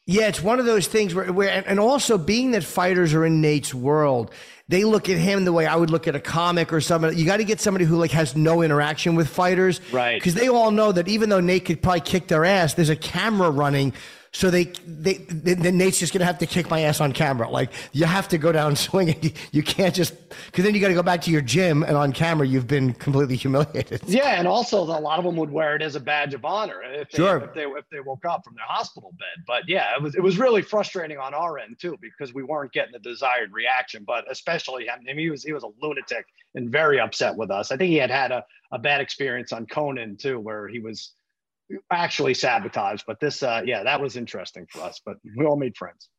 [0.10, 3.42] Yeah, it's one of those things where, where and- also being that fighters are in
[3.42, 4.32] Nate's world,
[4.70, 7.18] they look at him the way I would look at a comic or somebody.
[7.18, 10.16] You got to get somebody who like has no interaction with fighters, Right.
[10.16, 12.96] Because they all know that even though Nate could probably kick their ass, there's a
[12.96, 13.94] camera running.
[14.38, 17.50] So they, they, then Nate's just gonna have to kick my ass on camera.
[17.50, 19.34] Like you have to go down swinging.
[19.52, 20.14] You can't just
[20.46, 22.94] because then you got to go back to your gym and on camera you've been
[22.94, 24.02] completely humiliated.
[24.08, 26.84] Yeah, and also a lot of them would wear it as a badge of honor
[26.84, 27.38] if they, Sure.
[27.38, 29.44] if they if they woke up from their hospital bed.
[29.48, 32.72] But yeah, it was it was really frustrating on our end too because we weren't
[32.74, 34.04] getting the desired reaction.
[34.06, 37.72] But especially, I mean, he was he was a lunatic and very upset with us.
[37.72, 41.14] I think he had had a, a bad experience on Conan too, where he was
[41.92, 43.02] actually sabotage.
[43.06, 45.02] But this, uh, yeah, that was interesting for us.
[45.06, 46.10] But we all made friends.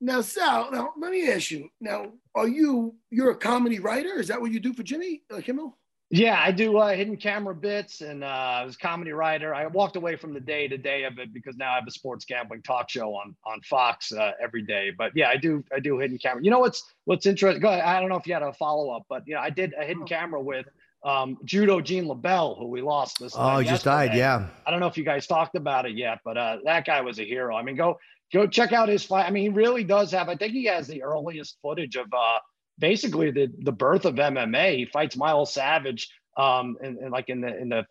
[0.00, 1.68] Now, Sal, now let me ask you.
[1.80, 4.20] Now, are you you're a comedy writer?
[4.20, 5.76] Is that what you do for Jimmy uh, Kimmel?
[6.10, 9.54] Yeah, I do uh, hidden camera bits, and uh, I was a comedy writer.
[9.54, 11.90] I walked away from the day to day of it because now I have a
[11.90, 14.90] sports gambling talk show on on Fox uh, every day.
[14.96, 16.42] But yeah, I do I do hidden camera.
[16.42, 17.60] You know what's what's interesting?
[17.60, 17.82] Go ahead.
[17.82, 19.84] I don't know if you had a follow up, but you know I did a
[19.84, 20.66] hidden camera with
[21.04, 23.34] um, judo Gene LeBell, who we lost this.
[23.36, 24.14] Oh, he just died.
[24.14, 24.48] Yeah.
[24.66, 27.18] I don't know if you guys talked about it yet, but uh, that guy was
[27.18, 27.56] a hero.
[27.56, 27.98] I mean, go
[28.32, 29.26] go check out his fight.
[29.26, 30.28] I mean, he really does have.
[30.28, 32.38] I think he has the earliest footage of uh,
[32.78, 34.76] basically the the birth of MMA.
[34.76, 37.86] He fights Milo Savage, um, in, in like in the in the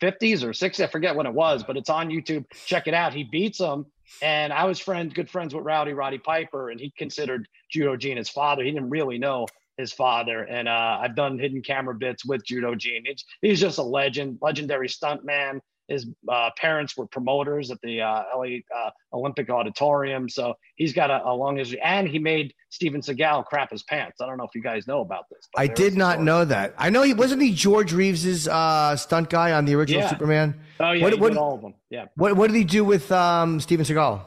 [0.00, 0.82] 50s or 60s.
[0.82, 2.44] I forget when it was, but it's on YouTube.
[2.66, 3.14] Check it out.
[3.14, 3.86] He beats him.
[4.22, 8.16] And I was friends, good friends with Rowdy Roddy Piper, and he considered Judo Gene
[8.16, 8.64] his father.
[8.64, 9.46] He didn't really know
[9.78, 10.42] his father.
[10.42, 13.04] And uh, I've done hidden camera bits with Judo Gene.
[13.06, 15.60] He's, he's just a legend, legendary stuntman.
[15.86, 21.10] His uh, parents were promoters at the uh, LA uh, Olympic Auditorium, so he's got
[21.10, 21.80] a, a, long history.
[21.82, 24.20] And he made Steven Seagal crap his pants.
[24.20, 25.48] I don't know if you guys know about this.
[25.56, 26.74] I did not know that.
[26.76, 30.10] I know he wasn't he George Reeves's uh, stunt guy on the original yeah.
[30.10, 30.60] Superman.
[30.78, 31.72] Oh yeah, what, what, all of them.
[31.88, 32.04] Yeah.
[32.16, 34.20] What What did he do with um, Steven Seagal?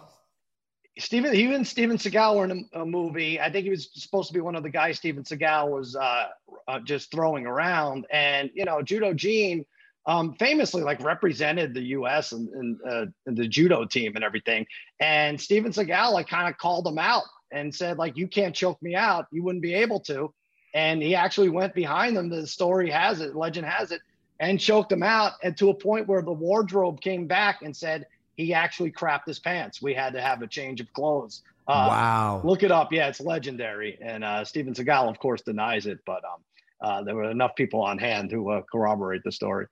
[0.99, 3.39] Steven, he and Steven Seagal were in a, a, movie.
[3.39, 6.27] I think he was supposed to be one of the guys Steven Seagal was uh,
[6.67, 8.06] uh, just throwing around.
[8.12, 9.65] And you know, Judo Gene
[10.06, 12.34] um, famously like represented the U.S.
[12.34, 14.65] and, and, uh, and, the judo team and everything.
[14.99, 18.82] And Steven Seagal like kind of called him out and said like, "You can't choke
[18.82, 19.27] me out.
[19.32, 20.34] You wouldn't be able to."
[20.73, 22.30] And he actually went behind them.
[22.30, 24.01] The story has it, legend has it,
[24.39, 25.34] and choked him out.
[25.43, 28.08] And to a point where the wardrobe came back and said
[28.41, 29.82] he actually crapped his pants.
[29.82, 31.43] We had to have a change of clothes.
[31.67, 32.41] Uh, wow!
[32.43, 32.91] Look it up.
[32.91, 33.97] Yeah, it's legendary.
[34.01, 36.41] And uh, Steven Seagal, of course, denies it, but um,
[36.82, 39.67] uh, there were enough people on hand who uh, corroborate the story.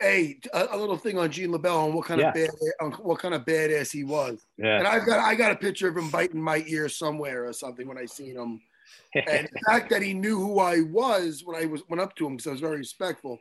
[0.00, 2.28] Hey, a, a, little thing on Gene LeBell on what kind yeah.
[2.28, 2.50] of bad,
[2.80, 4.46] on what kind of badass he was.
[4.56, 4.78] Yeah.
[4.78, 7.86] And I've got I got a picture of him biting my ear somewhere or something
[7.86, 8.60] when I seen him.
[9.14, 12.26] and the fact that he knew who I was when I was went up to
[12.26, 13.38] him because I was very respectful.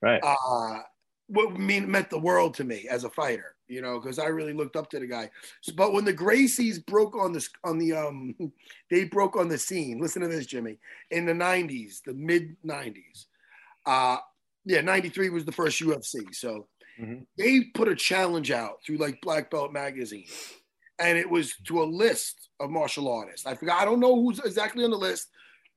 [0.00, 0.20] Right.
[0.22, 0.82] Uh,
[1.28, 4.52] what mean meant the world to me as a fighter, you know, because I really
[4.52, 5.30] looked up to the guy.
[5.60, 8.34] So, but when the Gracies broke on the on the um,
[8.90, 10.00] they broke on the scene.
[10.00, 10.78] Listen to this, Jimmy.
[11.10, 13.26] In the '90s, the mid '90s,
[13.86, 14.18] uh,
[14.66, 16.34] yeah, 93 was the first UFC.
[16.34, 16.66] So
[17.00, 17.20] mm-hmm.
[17.38, 20.26] they put a challenge out through like Black Belt Magazine.
[20.98, 23.46] And it was to a list of martial artists.
[23.46, 25.28] I forgot, I don't know who's exactly on the list,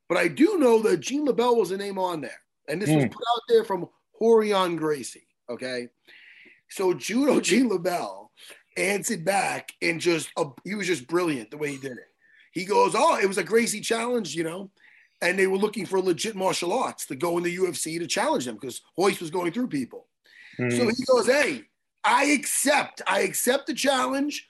[0.08, 2.40] but I do know that Gene LeBell was a name on there.
[2.68, 2.96] And this mm.
[2.96, 3.88] was put out there from
[4.22, 5.28] Rorion Gracie.
[5.50, 5.90] Okay.
[6.70, 8.28] So Judo Gene LeBell
[8.78, 12.08] answered back and just, uh, he was just brilliant the way he did it.
[12.52, 14.72] He goes, Oh, it was a Gracie challenge, you know
[15.22, 18.46] and they were looking for legit martial arts to go in the UFC to challenge
[18.46, 20.08] them because Royce was going through people.
[20.60, 20.72] Mm.
[20.72, 21.64] So he goes, "Hey,
[22.04, 23.02] I accept.
[23.08, 24.48] I accept the challenge,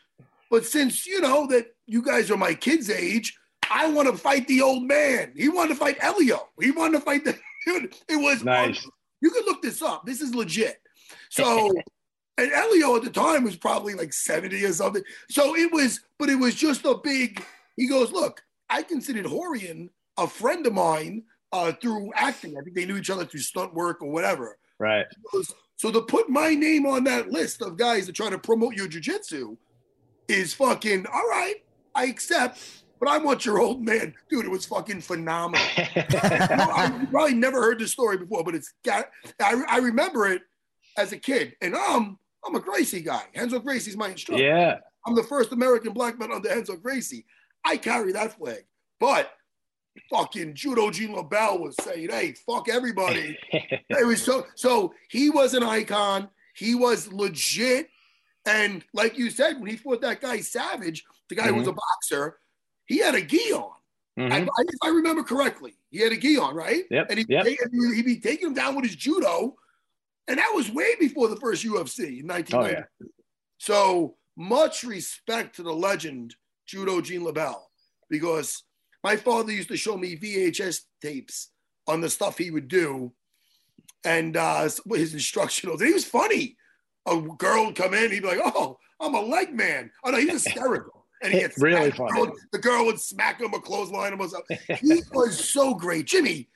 [0.49, 3.37] but since you know that you guys are my kids' age,
[3.69, 5.33] I want to fight the old man.
[5.35, 6.49] He wanted to fight Helio.
[6.61, 7.95] He wanted to fight the dude.
[8.07, 8.85] It was nice.
[9.21, 10.05] You can look this up.
[10.05, 10.81] This is legit.
[11.29, 11.71] So."
[12.39, 15.03] and Helio at the time was probably like 70 or something.
[15.29, 17.43] So it was, but it was just a big.
[17.75, 22.57] He goes, look, I considered Rorion a friend of mine uh, through acting.
[22.57, 24.57] I think they knew each other through stunt work or whatever.
[24.77, 25.05] Right.
[25.75, 28.87] So to put my name on that list of guys that try to promote your
[28.87, 29.57] jujitsu
[30.27, 31.55] is fucking all right.
[31.95, 34.45] I accept, but I want your old man, dude.
[34.45, 35.65] It was fucking phenomenal.
[35.77, 39.09] you know, I probably never heard this story before, but it's got.
[39.41, 40.43] I, I remember it
[40.97, 43.23] as a kid, and I'm I'm a Gracie guy.
[43.35, 44.43] Renzo Gracie's my instructor.
[44.43, 44.77] Yeah.
[45.05, 47.25] I'm the first American black belt under Renzo Gracie.
[47.65, 48.63] I carry that flag,
[48.99, 49.31] but
[50.09, 53.37] fucking Judo Gene LeBell was saying, hey, fuck everybody.
[53.51, 56.29] it was so so he was an icon.
[56.55, 57.89] He was legit.
[58.45, 61.53] And like you said, when he fought that guy Savage, the guy mm-hmm.
[61.53, 62.39] who was a boxer,
[62.85, 63.71] he had a gi on.
[64.17, 64.33] Mm-hmm.
[64.33, 66.83] I, if I remember correctly, he had a gi on, right?
[66.89, 67.07] Yep.
[67.09, 67.45] And he yep.
[67.45, 69.55] he'd be taking him down with his judo.
[70.27, 72.55] And that was way before the first UFC in 1990.
[72.55, 73.07] Oh, yeah.
[73.57, 76.35] So much respect to the legend,
[76.67, 77.59] Judo Gene LeBell,
[78.09, 78.63] because
[79.03, 81.51] my father used to show me VHS tapes
[81.87, 83.11] on the stuff he would do
[84.05, 85.79] and uh, his instructionals.
[85.79, 86.55] And he was funny.
[87.07, 89.91] A girl would come in, he'd be like, Oh, I'm a leg man.
[90.03, 91.05] Oh, no, he's hysterical.
[91.21, 92.11] And he gets really funny.
[92.11, 94.57] The girl, the girl, would smack him or clothesline him or something.
[94.81, 96.05] He was so great.
[96.05, 96.49] Jimmy,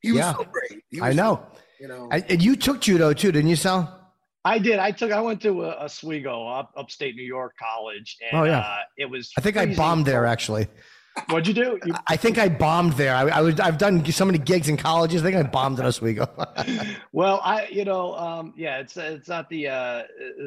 [0.00, 0.82] he was yeah, so great.
[0.92, 1.46] Was I know.
[1.52, 2.08] So, you know.
[2.10, 3.96] and you took judo too, didn't you, Sal?
[4.44, 4.78] I did.
[4.78, 5.12] I took.
[5.12, 8.60] I went to a, Oswego, up, upstate New York college, and oh, yeah.
[8.60, 9.32] Uh, it was.
[9.36, 10.66] I think I bombed there actually.
[11.28, 11.78] What'd you do?
[11.84, 13.14] You- I think I bombed there.
[13.14, 15.22] I, I, was I've done so many gigs in colleges.
[15.22, 16.28] I think I bombed in Oswego.
[17.12, 20.02] well, I you know um, yeah, it's it's not the uh,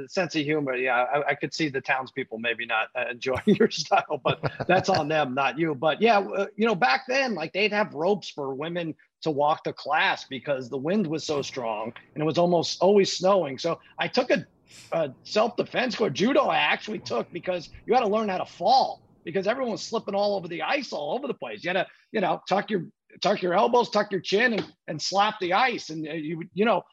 [0.08, 0.76] sense of humor.
[0.76, 4.89] Yeah, I, I, could see the townspeople maybe not uh, enjoying your style, but that's
[4.89, 5.76] on them, not you.
[5.76, 6.20] But yeah,
[6.55, 10.69] you know back then like they'd have ropes for women to walk to class because
[10.69, 13.57] the wind was so strong and it was almost always snowing.
[13.57, 14.45] So I took a,
[14.91, 16.13] a self defense course.
[16.13, 19.84] Judo I actually took because you had to learn how to fall because everyone was
[19.84, 21.63] slipping all over the ice all over the place.
[21.63, 22.86] You had to, you know, tuck your
[23.21, 25.89] tuck your elbows, tuck your chin, and and slap the ice.
[25.89, 26.84] And uh, you you know,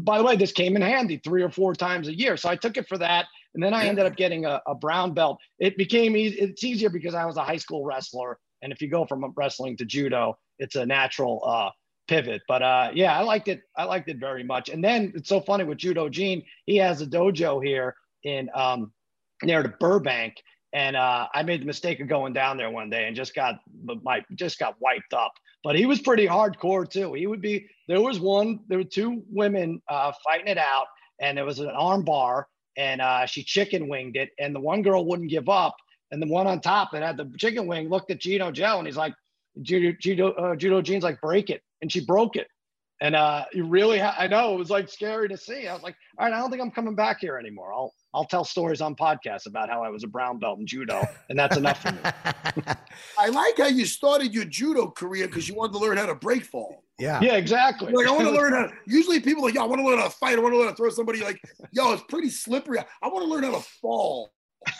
[0.00, 2.36] by the way, this came in handy three or four times a year.
[2.36, 3.26] So I took it for that.
[3.54, 5.38] And then I ended up getting a, a brown belt.
[5.58, 6.38] It became easy.
[6.38, 8.38] It's easier because I was a high school wrestler.
[8.62, 11.70] And if you go from wrestling to judo, it's a natural uh,
[12.06, 12.42] pivot.
[12.46, 13.62] But uh, yeah, I liked it.
[13.76, 14.68] I liked it very much.
[14.68, 16.42] And then it's so funny with Judo Gene.
[16.66, 18.92] He has a dojo here in um,
[19.42, 20.34] near the Burbank,
[20.72, 23.60] and uh, I made the mistake of going down there one day and just got
[24.02, 25.32] my just got wiped up.
[25.64, 27.12] But he was pretty hardcore too.
[27.14, 30.86] He would be there was one there were two women uh, fighting it out,
[31.20, 32.46] and there was an arm bar,
[32.76, 35.74] and uh, she chicken winged it, and the one girl wouldn't give up,
[36.12, 38.86] and the one on top that had the chicken wing looked at Gino Joe, and
[38.86, 39.14] he's like,
[39.60, 42.46] Judo Judo, uh, Judo Gene's like break it, and she broke it.
[43.00, 45.66] And uh, you really, ha- I know it was like scary to see.
[45.66, 47.72] I was like, all right, I don't think I'm coming back here anymore.
[47.72, 51.04] I'll, I'll tell stories on podcasts about how I was a brown belt in judo,
[51.28, 51.98] and that's enough for me.
[53.18, 56.14] I like how you started your judo career because you wanted to learn how to
[56.14, 56.84] break fall.
[57.00, 57.20] Yeah.
[57.20, 57.92] Yeah, exactly.
[57.92, 58.70] Like I want to learn how.
[58.86, 60.38] Usually people are like, yo, I want to learn how to fight.
[60.38, 61.24] I want to learn how to throw somebody.
[61.24, 61.40] Like,
[61.72, 62.78] yo, it's pretty slippery.
[62.78, 64.30] I want to learn how to fall.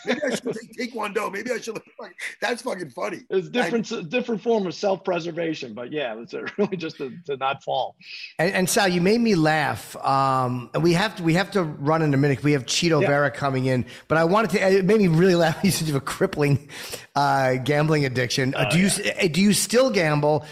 [0.06, 1.32] Maybe I should take Taekwondo.
[1.32, 1.80] Maybe I should.
[1.98, 3.20] Like, that's fucking funny.
[3.30, 7.62] It's different, I, different form of self-preservation, but yeah, it's really just to, to not
[7.62, 7.96] fall.
[8.38, 9.96] And, and, Sal, you made me laugh.
[10.04, 12.42] Um, and we have to we have to run in a minute.
[12.42, 13.08] We have Chito yeah.
[13.08, 14.78] Vera coming in, but I wanted to.
[14.78, 15.58] It made me really laugh.
[15.62, 16.68] You said you have a crippling
[17.14, 18.54] uh, gambling addiction.
[18.54, 19.28] Uh, do you yeah.
[19.28, 20.44] do you still gamble?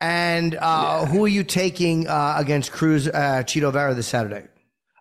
[0.00, 1.06] And uh, yeah.
[1.06, 4.46] who are you taking uh, against Cruz uh, Chito Vera this Saturday?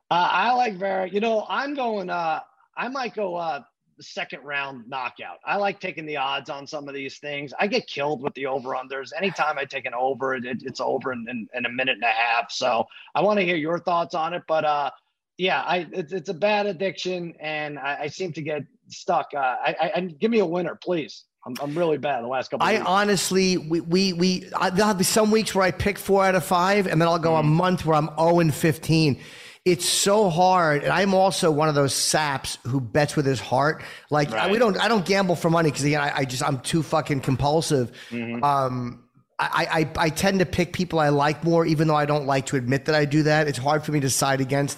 [0.10, 1.10] Uh, I like Vera.
[1.10, 2.10] You know, I'm going.
[2.10, 2.40] Uh,
[2.78, 3.64] I might go uh,
[4.00, 5.38] second round knockout.
[5.46, 7.54] I like taking the odds on some of these things.
[7.60, 9.12] I get killed with the over unders.
[9.16, 12.08] Anytime I take an over, it, it's over in, in, in, a minute and a
[12.08, 12.52] half.
[12.52, 14.44] So I want to hear your thoughts on it.
[14.48, 14.92] But uh,
[15.38, 19.28] yeah, I it's, it's a bad addiction, and I, I seem to get stuck.
[19.36, 21.26] Uh, I, I, give me a winner, please.
[21.46, 22.66] I'm, I'm really bad the last couple.
[22.66, 22.86] I weeks.
[22.88, 26.44] honestly, we we we I, there'll be some weeks where I pick four out of
[26.44, 27.42] five, and then I'll go mm.
[27.42, 29.22] a month where I'm zero and fifteen
[29.66, 30.84] it's so hard.
[30.84, 33.84] And I'm also one of those saps who bets with his heart.
[34.12, 34.52] Like right.
[34.52, 37.22] we don't, I don't gamble for money because again, I, I, just, I'm too fucking
[37.22, 37.92] compulsive.
[38.12, 38.44] Mm-hmm.
[38.44, 39.04] Um,
[39.40, 42.46] I, I, I tend to pick people I like more, even though I don't like
[42.48, 43.48] to admit that I do that.
[43.48, 44.78] It's hard for me to side against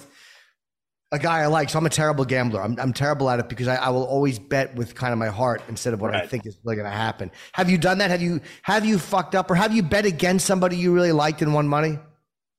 [1.12, 1.68] a guy I like.
[1.68, 2.62] So I'm a terrible gambler.
[2.62, 5.28] I'm, I'm terrible at it because I, I will always bet with kind of my
[5.28, 6.24] heart instead of what right.
[6.24, 7.30] I think is really going to happen.
[7.52, 8.10] Have you done that?
[8.10, 11.42] Have you have you fucked up or have you bet against somebody you really liked
[11.42, 11.98] and won money?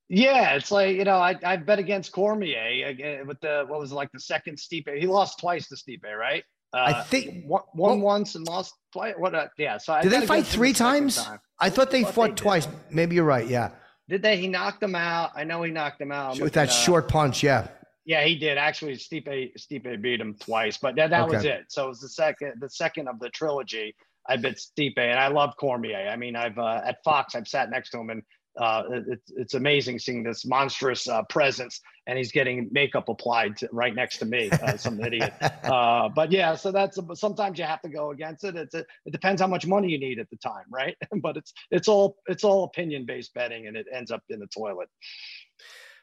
[0.09, 3.91] Yeah, it's like you know I I bet against Cormier again with the what was
[3.91, 4.97] it, like the second Stipe.
[4.97, 6.43] He lost twice to Stipe, right?
[6.73, 9.13] Uh, I think won, won well, once and lost twice.
[9.17, 9.35] What?
[9.35, 9.77] Uh, yeah.
[9.77, 11.23] So did they fight three times?
[11.23, 11.39] Time.
[11.59, 12.67] I thought they fought they twice.
[12.89, 13.47] Maybe you're right.
[13.47, 13.71] Yeah.
[14.07, 14.37] Did they?
[14.37, 15.31] He knocked him out.
[15.35, 17.43] I know he knocked him out with that uh, short punch.
[17.43, 17.67] Yeah.
[18.05, 18.57] Yeah, he did.
[18.57, 21.35] Actually, Stipe Stipe beat him twice, but that, that okay.
[21.35, 21.65] was it.
[21.69, 23.95] So it was the second the second of the trilogy.
[24.27, 26.09] I bet Stipe, and I love Cormier.
[26.09, 28.23] I mean, I've uh, at Fox, I've sat next to him and
[28.57, 33.69] uh, it's, it's amazing seeing this monstrous uh, presence and he's getting makeup applied to,
[33.71, 35.33] right next to me uh, some idiot
[35.63, 39.11] uh, but yeah so that's sometimes you have to go against it it's a, it
[39.11, 42.43] depends how much money you need at the time right but it's it's all it's
[42.43, 44.89] all opinion based betting and it ends up in the toilet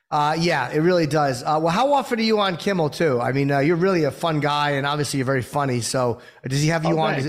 [0.08, 1.42] uh, yeah, it really does.
[1.42, 3.20] Uh, well, how often are you on Kimmel too?
[3.20, 5.80] I mean, uh, you're really a fun guy, and obviously you're very funny.
[5.80, 7.28] So, does he have you oh, on?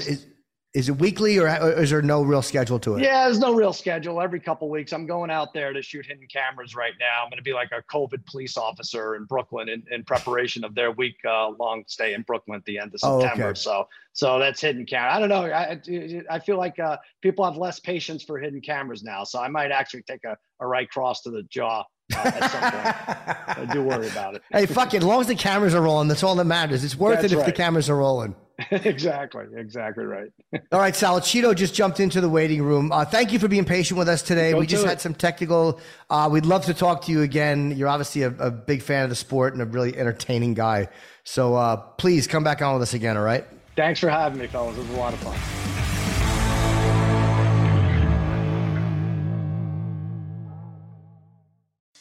[0.77, 1.47] Is, it weekly or
[1.81, 3.01] is there no real schedule to it?
[3.01, 4.21] Yeah, there's no real schedule.
[4.21, 7.23] Every couple weeks, I'm going out there to shoot hidden cameras right now.
[7.23, 10.75] I'm going to be like a COVID police officer in Brooklyn in, in preparation of
[10.75, 13.45] their week uh, long stay in Brooklyn at the end of September.
[13.45, 13.59] Oh, okay.
[13.59, 15.15] So, so that's hidden camera.
[15.15, 15.45] I don't know.
[15.45, 15.81] I,
[16.29, 19.23] I feel like uh, people have less patience for hidden cameras now.
[19.23, 22.61] So I might actually take a, a right cross to the jaw uh, at some
[22.61, 23.69] point.
[23.69, 24.43] I do worry about it.
[24.51, 24.97] Hey, fuck it.
[24.97, 26.83] As long as the cameras are rolling, that's all that matters.
[26.83, 27.45] It's worth that's it if right.
[27.47, 28.35] the cameras are rolling.
[28.71, 30.29] exactly, exactly right.
[30.71, 31.19] All right, Sal.
[31.19, 32.91] Salachito just jumped into the waiting room.
[32.91, 34.51] Uh, thank you for being patient with us today.
[34.51, 34.89] Go we just it.
[34.89, 35.79] had some technical.
[36.09, 37.75] Uh, we'd love to talk to you again.
[37.77, 40.89] You're obviously a, a, big fan of the sport and a really entertaining guy.
[41.23, 43.15] So uh, please come back on with us again.
[43.15, 43.45] All right.
[43.75, 44.75] Thanks for having me, fellas.
[44.75, 45.37] It was a lot of fun.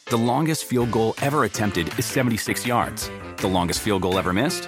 [0.09, 3.11] The longest field goal ever attempted is 76 yards.
[3.37, 4.67] The longest field goal ever missed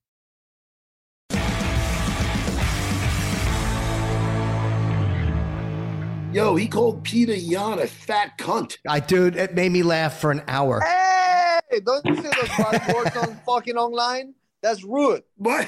[6.31, 8.77] Yo, he called Petr Yan a fat cunt.
[8.87, 10.79] I dude, it made me laugh for an hour.
[10.79, 14.33] Hey, don't you see those bad words on fucking online?
[14.61, 15.23] That's rude.
[15.35, 15.67] What?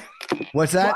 [0.53, 0.95] What's that?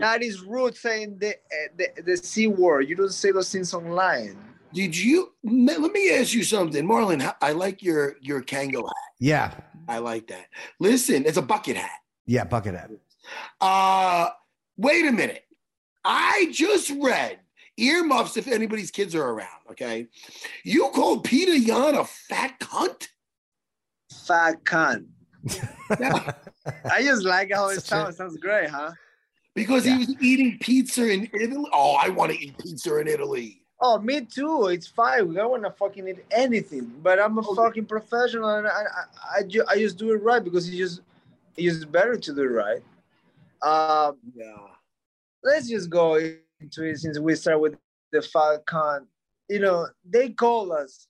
[0.00, 1.32] That is rude saying the, uh,
[1.76, 2.88] the the c word.
[2.88, 4.36] You don't say those things online.
[4.72, 5.32] Did you?
[5.44, 7.32] Let me ask you something, Marlon.
[7.40, 9.12] I like your your Kangol hat.
[9.20, 9.54] Yeah,
[9.88, 10.48] I like that.
[10.80, 12.00] Listen, it's a bucket hat.
[12.26, 12.90] yeah, bucket hat.
[13.60, 14.30] Uh,
[14.76, 15.44] wait a minute.
[16.04, 17.38] I just read
[17.76, 19.48] earmuffs if anybody's kids are around.
[19.70, 20.06] Okay,
[20.64, 23.08] you called Petr Yan a fat cunt.
[24.26, 25.06] Fat cunt.
[25.90, 28.16] I just like how it sounds.
[28.16, 28.92] Sounds great, huh?
[29.54, 31.66] Because he was eating pizza in Italy.
[31.72, 33.60] Oh, I want to eat pizza in Italy.
[33.80, 34.66] Oh, me too.
[34.68, 35.28] It's fine.
[35.28, 36.90] We don't want to fucking eat anything.
[37.02, 40.42] But I'm a fucking professional, and I, I, I, ju- I just do it right
[40.42, 41.00] because it's just,
[41.56, 42.82] it's just better to do it right.
[43.62, 44.56] Um, Yeah.
[45.42, 46.14] let's just go
[46.60, 47.76] into it since we start with
[48.12, 49.06] the Falcon.
[49.48, 51.06] You know, they called us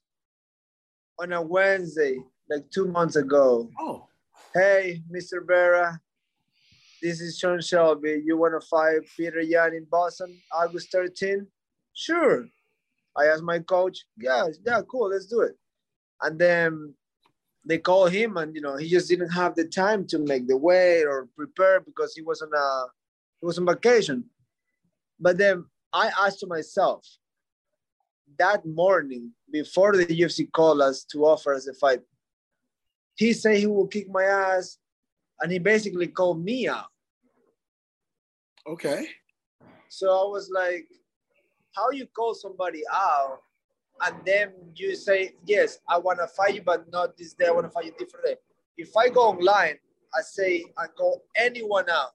[1.20, 2.18] on a Wednesday,
[2.50, 3.70] like two months ago.
[3.78, 4.08] Oh.
[4.54, 5.46] Hey, Mr.
[5.46, 6.00] Vera,
[7.02, 8.22] this is Sean Shelby.
[8.24, 11.46] You want to fight Petr Yan in Boston, August 13?
[11.92, 12.46] Sure.
[13.16, 15.56] I asked my coach, yeah, yeah, cool, let's do it.
[16.22, 16.94] And then
[17.64, 20.56] they called him, and you know, he just didn't have the time to make the
[20.56, 22.86] weight or prepare because he was on a
[23.40, 24.24] he was on vacation.
[25.18, 27.06] But then I asked to myself
[28.38, 32.00] that morning before the UFC called us to offer us a fight,
[33.16, 34.78] he said he will kick my ass,
[35.40, 36.86] and he basically called me out.
[38.66, 39.06] Okay.
[39.88, 40.88] So I was like,
[41.76, 43.40] how you call somebody out
[44.02, 47.46] and then you say, yes, I want to fight you, but not this day.
[47.46, 48.36] I want to fight you different day.
[48.76, 49.78] If I go online,
[50.14, 52.10] I say I call anyone out.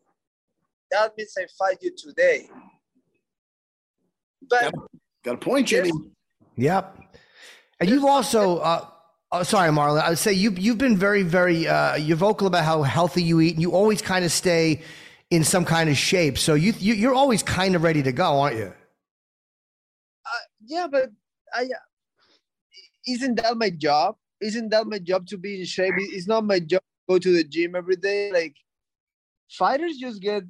[0.92, 2.50] That means I fight you today.
[4.50, 4.74] But
[5.24, 5.92] Got a point, Jimmy.
[6.56, 6.98] Yep.
[7.80, 8.86] And you've also, uh,
[9.32, 10.02] oh, sorry, Marlon.
[10.02, 13.42] I would say you you've been very, very uh, you're vocal about how healthy you
[13.42, 14.82] eat, and you always kind of stay
[15.30, 16.38] in some kind of shape.
[16.38, 18.74] So you, you you're always kind of ready to go, aren't you?
[20.66, 21.10] yeah, but
[21.54, 21.68] I
[23.08, 24.16] isn't that my job?
[24.42, 25.94] Isn't that my job to be in shape?
[25.98, 28.32] It's not my job to go to the gym every day.
[28.32, 28.56] Like
[29.50, 30.44] fighters just get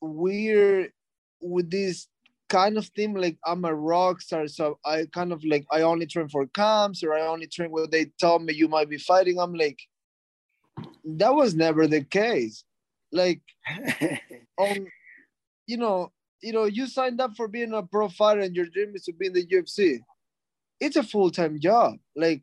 [0.00, 0.92] weird
[1.40, 2.08] with this
[2.50, 3.14] kind of thing.
[3.14, 7.02] Like I'm a rock star, so I kind of like I only train for camps
[7.02, 9.38] or I only train where they tell me you might be fighting.
[9.38, 9.78] I'm like,
[11.04, 12.64] that was never the case.
[13.12, 13.40] Like,
[14.60, 14.86] um,
[15.66, 18.92] you know, you know, you signed up for being a pro fighter and your dream
[18.94, 20.00] is to be in the UFC.
[20.80, 21.94] It's a full time job.
[22.16, 22.42] Like,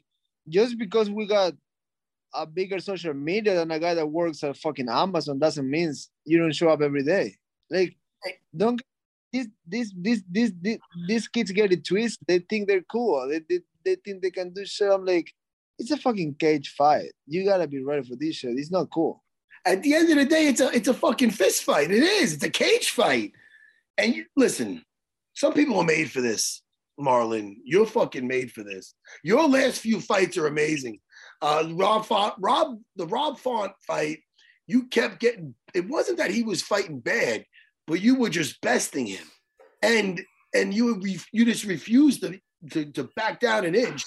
[0.49, 1.53] just because we got
[2.33, 5.93] a bigger social media than a guy that works at fucking Amazon doesn't mean
[6.25, 7.35] you don't show up every day.
[7.69, 7.95] Like,
[8.55, 8.81] don't
[9.31, 10.53] these these these these
[11.07, 12.25] these, kids get it twisted.
[12.27, 13.27] They think they're cool.
[13.29, 14.91] They, they they think they can do shit.
[14.91, 15.31] I'm like,
[15.79, 17.11] it's a fucking cage fight.
[17.27, 18.57] You gotta be ready for this shit.
[18.57, 19.23] It's not cool.
[19.65, 21.91] At the end of the day, it's a it's a fucking fist fight.
[21.91, 22.33] It is.
[22.33, 23.33] It's a cage fight.
[23.97, 24.83] And you, listen,
[25.33, 26.61] some people are made for this,
[26.99, 27.55] Marlon.
[27.63, 28.93] You're fucking made for this.
[29.23, 30.99] Your last few fights are amazing.
[31.41, 34.19] Uh, Rob Font, Rob, the Rob Font fight,
[34.67, 35.55] you kept getting.
[35.73, 37.45] It wasn't that he was fighting bad,
[37.87, 39.25] but you were just besting him,
[39.81, 40.21] and
[40.53, 42.39] and you you just refused to,
[42.71, 44.03] to to back down an inch.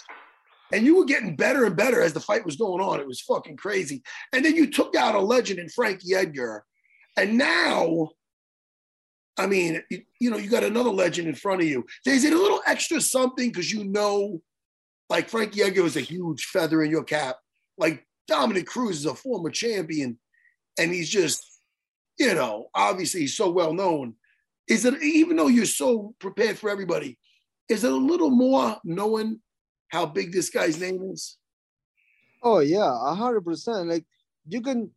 [0.72, 3.00] And you were getting better and better as the fight was going on.
[3.00, 4.04] It was fucking crazy.
[4.32, 6.64] And then you took out a legend in Frankie Edgar.
[7.16, 8.10] And now
[9.40, 11.86] I mean, you, you know, you got another legend in front of you.
[12.04, 14.42] There's it a little extra something because you know,
[15.08, 17.36] like Frankie Edgar was a huge feather in your cap.
[17.78, 20.18] Like Dominick Cruz is a former champion,
[20.78, 21.49] and he's just,
[22.20, 24.14] you know, obviously he's so well known.
[24.68, 27.18] Is it even though you're so prepared for everybody,
[27.68, 29.40] is it a little more knowing
[29.88, 31.38] how big this guy's name is?
[32.42, 33.88] Oh yeah, a hundred percent.
[33.88, 34.04] Like
[34.46, 34.90] you can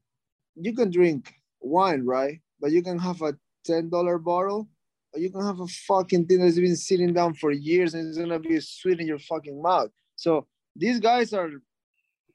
[0.56, 2.42] you can drink wine, right?
[2.60, 4.68] But you can have a ten dollar bottle,
[5.14, 8.18] or you can have a fucking thing that's been sitting down for years and it's
[8.18, 9.90] gonna be sweet in your fucking mouth.
[10.18, 10.46] So
[10.76, 11.52] these guys are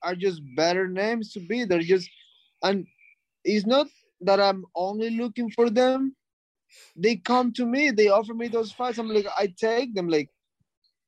[0.03, 1.65] are just better names to be.
[1.65, 2.09] They're just
[2.63, 2.87] and
[3.45, 3.87] it's not
[4.23, 6.15] that I'm only looking for them.
[6.97, 8.99] They come to me, they offer me those fights.
[8.99, 10.09] I'm like, I take them.
[10.09, 10.31] Like,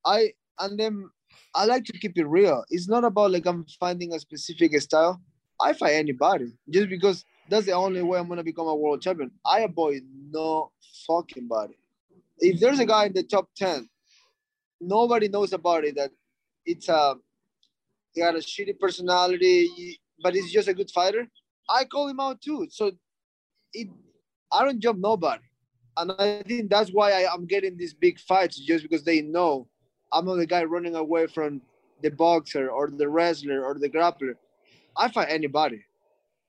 [0.06, 1.11] I and then
[1.54, 2.64] I like to keep it real.
[2.70, 5.22] It's not about like I'm finding a specific style.
[5.61, 9.32] I fight anybody just because that's the only way I'm gonna become a world champion.
[9.46, 10.72] I avoid no
[11.08, 11.78] fucking body.
[12.38, 13.88] If there's a guy in the top 10,
[14.80, 16.12] nobody knows about it that
[16.66, 17.16] it's a
[18.14, 21.28] he got a shitty personality, but he's just a good fighter.
[21.70, 22.66] I call him out too.
[22.70, 22.92] So
[23.72, 23.88] it
[24.52, 25.42] I don't jump nobody.
[25.96, 29.68] And I think that's why I, I'm getting these big fights just because they know
[30.12, 31.60] I'm not the guy running away from
[32.02, 34.34] the boxer or the wrestler or the grappler.
[34.96, 35.84] I fight anybody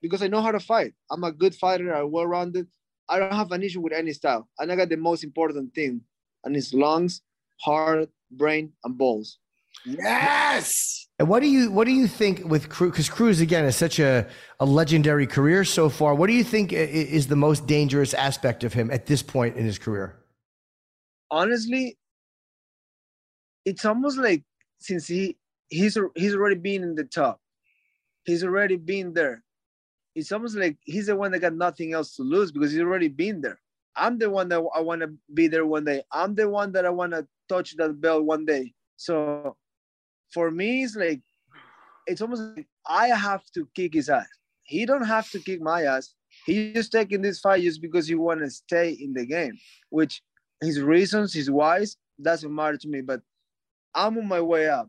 [0.00, 0.94] because I know how to fight.
[1.10, 1.94] I'm a good fighter.
[1.94, 2.66] I'm well rounded.
[3.08, 4.48] I don't have an issue with any style.
[4.58, 6.00] And I got the most important thing,
[6.44, 7.20] and it's lungs,
[7.60, 9.38] heart, brain, and balls.
[9.84, 11.08] Yes.
[11.18, 12.90] And what do you what do you think with Cruz?
[12.90, 14.26] Because Cruz again is such a,
[14.58, 16.14] a legendary career so far.
[16.14, 19.64] What do you think is the most dangerous aspect of him at this point in
[19.64, 20.18] his career?
[21.30, 21.96] Honestly,
[23.64, 24.42] it's almost like
[24.80, 25.36] since he
[25.68, 27.40] he's he's already been in the top,
[28.24, 29.42] he's already been there.
[30.14, 33.08] It's almost like he's the one that got nothing else to lose because he's already
[33.08, 33.58] been there.
[33.94, 36.02] I'm the one that I want to be there one day.
[36.10, 38.72] I'm the one that I want to touch that bell one day.
[38.96, 39.56] So
[40.32, 41.20] for me, it's like
[42.06, 44.28] it's almost like I have to kick his ass.
[44.64, 46.14] He don't have to kick my ass.
[46.46, 49.58] He's just taking this fight just because he want to stay in the game,
[49.90, 50.22] which
[50.60, 53.00] his reasons, his whys, doesn't matter to me.
[53.00, 53.20] But
[53.94, 54.88] I'm on my way up.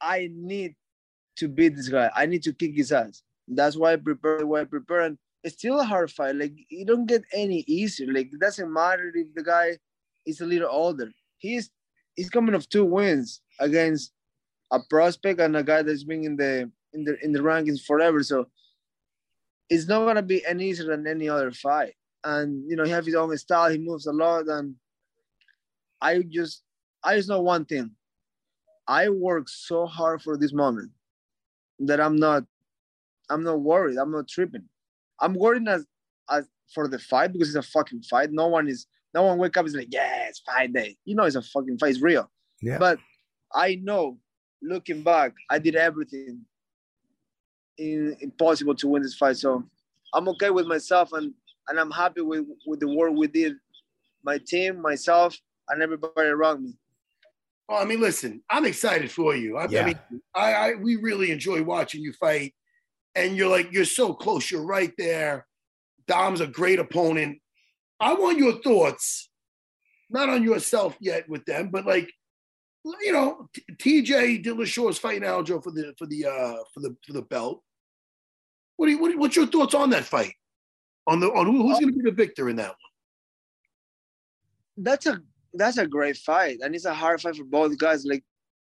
[0.00, 0.74] I need
[1.36, 2.10] to beat this guy.
[2.14, 3.22] I need to kick his ass.
[3.48, 5.00] That's why I prepare way I prepare.
[5.00, 6.36] And it's still a hard fight.
[6.36, 8.12] Like you don't get any easier.
[8.12, 9.78] Like it doesn't matter if the guy
[10.26, 11.10] is a little older.
[11.38, 11.70] He's
[12.16, 14.12] he's coming off two wins against
[14.72, 18.22] a prospect and a guy that's been in the in the in the rankings forever.
[18.22, 18.46] So
[19.68, 21.94] it's not gonna be any easier than any other fight.
[22.24, 24.74] And you know, he has his own style, he moves a lot, and
[26.00, 26.62] I just
[27.04, 27.92] I just know one thing.
[28.88, 30.90] I work so hard for this moment
[31.80, 32.44] that I'm not
[33.28, 33.98] I'm not worried.
[33.98, 34.64] I'm not tripping.
[35.20, 35.86] I'm worried as
[36.30, 38.32] as for the fight because it's a fucking fight.
[38.32, 38.86] No one is
[39.16, 40.94] no one wake up is like, yeah, it's fight day.
[41.06, 42.30] You know it's a fucking fight, it's real.
[42.60, 42.76] Yeah.
[42.76, 42.98] But
[43.54, 44.18] I know
[44.62, 46.42] looking back, I did everything
[47.78, 49.38] in, impossible to win this fight.
[49.38, 49.64] So
[50.12, 51.32] I'm okay with myself and
[51.68, 53.54] and I'm happy with, with the work we did,
[54.22, 55.36] my team, myself,
[55.70, 56.74] and everybody around me.
[57.68, 59.56] Well, I mean, listen, I'm excited for you.
[59.56, 59.82] I, Yeah.
[59.82, 59.98] I mean,
[60.34, 62.54] I, I we really enjoy watching you fight,
[63.14, 64.50] and you're like you're so close.
[64.50, 65.46] You're right there.
[66.06, 67.38] Dom's a great opponent.
[68.00, 69.30] I want your thoughts,
[70.10, 72.10] not on yourself yet with them, but like,
[72.84, 77.12] you know, TJ Dillashaw is fighting Aljo for the for the uh for the for
[77.12, 77.62] the belt.
[78.76, 80.34] What do you what, what's your thoughts on that fight?
[81.06, 82.76] On the on who, who's going to be the victor in that one?
[84.78, 85.20] That's a
[85.54, 88.04] that's a great fight, and it's a hard fight for both guys.
[88.04, 88.24] Like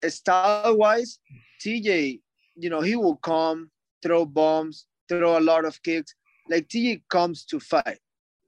[0.09, 1.19] style wise,
[1.63, 2.19] TJ,
[2.57, 3.71] you know, he will come,
[4.03, 6.13] throw bombs, throw a lot of kicks.
[6.49, 7.99] Like TJ comes to fight.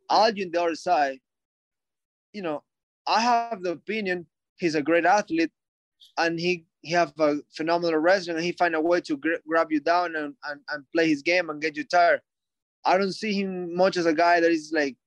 [0.10, 1.20] On the other side,
[2.34, 2.64] you know,
[3.08, 4.28] I have the opinion
[4.58, 5.52] he's a great athlete,
[6.18, 9.72] and he he have a phenomenal wrestling, and he find a way to gra- grab
[9.72, 12.22] you down and, and and play his game and get you tired.
[12.86, 14.98] I don't see him much as a guy that is like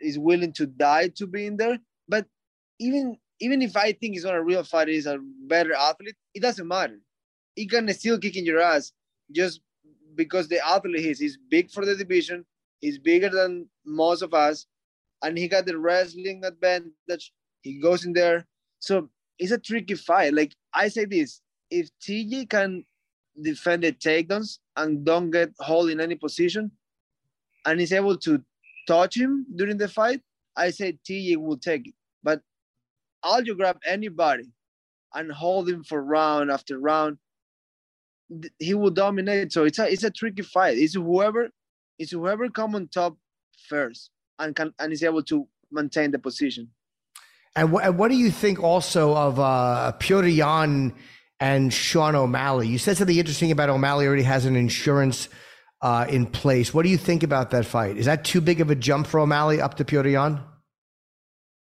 [0.00, 1.78] is willing to die to be in there.
[2.08, 2.26] But
[2.78, 6.16] even even if I think he's not a real fighter, he's a better athlete.
[6.34, 7.00] It doesn't matter.
[7.54, 8.92] He can still kick in your ass
[9.32, 9.60] just
[10.14, 11.18] because the athlete is.
[11.18, 12.44] He's big for the division.
[12.80, 14.66] He's bigger than most of us,
[15.22, 17.32] and he got the wrestling advantage.
[17.62, 18.46] He goes in there,
[18.78, 19.08] so
[19.38, 20.34] it's a tricky fight.
[20.34, 22.84] Like I say this, if TJ can
[23.40, 26.70] defend the takedowns and don't get hold in any position,
[27.66, 28.42] and is able to
[28.88, 30.20] touch him during the fight,
[30.56, 31.94] I say TJ will take it.
[32.22, 32.40] But
[33.24, 34.44] Aljo grab anybody
[35.14, 37.18] and hold him for round after round,
[38.58, 39.52] he will dominate.
[39.52, 40.78] So it's a it's a tricky fight.
[40.78, 41.50] It's whoever
[42.00, 43.16] it's whoever come on top
[43.68, 46.70] first and can and is able to maintain the position.
[47.54, 50.94] And what, and what do you think also of uh, Petr Yan
[51.38, 52.68] and Sean O'Malley?
[52.68, 55.28] You said something interesting about O'Malley already has an insurance
[55.82, 56.72] uh, in place.
[56.72, 57.98] What do you think about that fight?
[57.98, 60.42] Is that too big of a jump for O'Malley up to Petr Yan?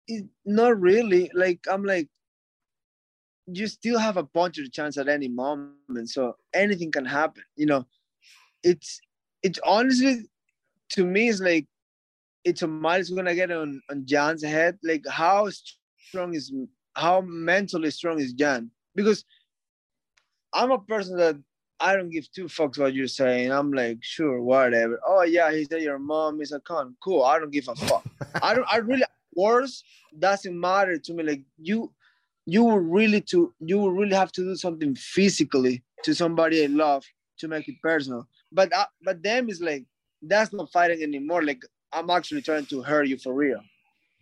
[0.08, 1.30] It, not really.
[1.32, 2.08] Like I'm like,
[3.46, 7.44] you still have a puncher chance at any moment, so anything can happen.
[7.56, 7.86] You know,
[8.62, 9.00] it's
[9.44, 10.22] it's honestly
[10.90, 11.66] to me it's like
[12.44, 14.78] it's a miles gonna get on on Yan's head.
[14.82, 15.48] Like how
[15.98, 16.52] strong is
[16.96, 18.70] how mentally strong is Yan?
[18.94, 19.24] Because
[20.52, 21.36] I'm a person that
[21.80, 23.52] I don't give two fucks what you're saying.
[23.52, 25.00] I'm like, sure, whatever.
[25.06, 26.96] Oh yeah, he said your mom is a con.
[27.02, 27.22] Cool.
[27.22, 28.04] I don't give a fuck.
[28.42, 28.66] I don't.
[28.72, 29.84] I really words
[30.18, 31.24] doesn't matter to me.
[31.24, 31.92] Like you,
[32.46, 36.66] you will really to you will really have to do something physically to somebody I
[36.66, 37.04] love
[37.38, 38.28] to make it personal.
[38.54, 39.84] But uh, but them is like
[40.22, 41.42] that's not fighting anymore.
[41.42, 43.60] Like I'm actually trying to hurt you for real.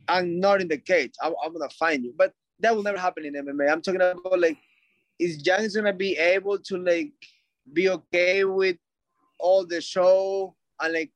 [0.08, 1.12] I'm not in the cage.
[1.22, 2.14] I'm, I'm gonna find you.
[2.16, 3.70] But that will never happen in MMA.
[3.70, 4.56] I'm talking about like,
[5.18, 7.12] is Giannis gonna be able to like
[7.72, 8.76] be okay with
[9.38, 11.10] all the show and like,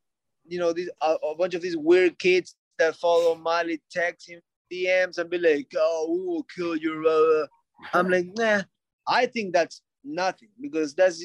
[0.46, 4.40] you know, these a, a bunch of these weird kids that follow Mali text him
[4.70, 7.46] DMs and be like, oh, we will kill you.
[7.94, 8.62] I'm like, nah.
[9.08, 11.24] I think that's nothing because that's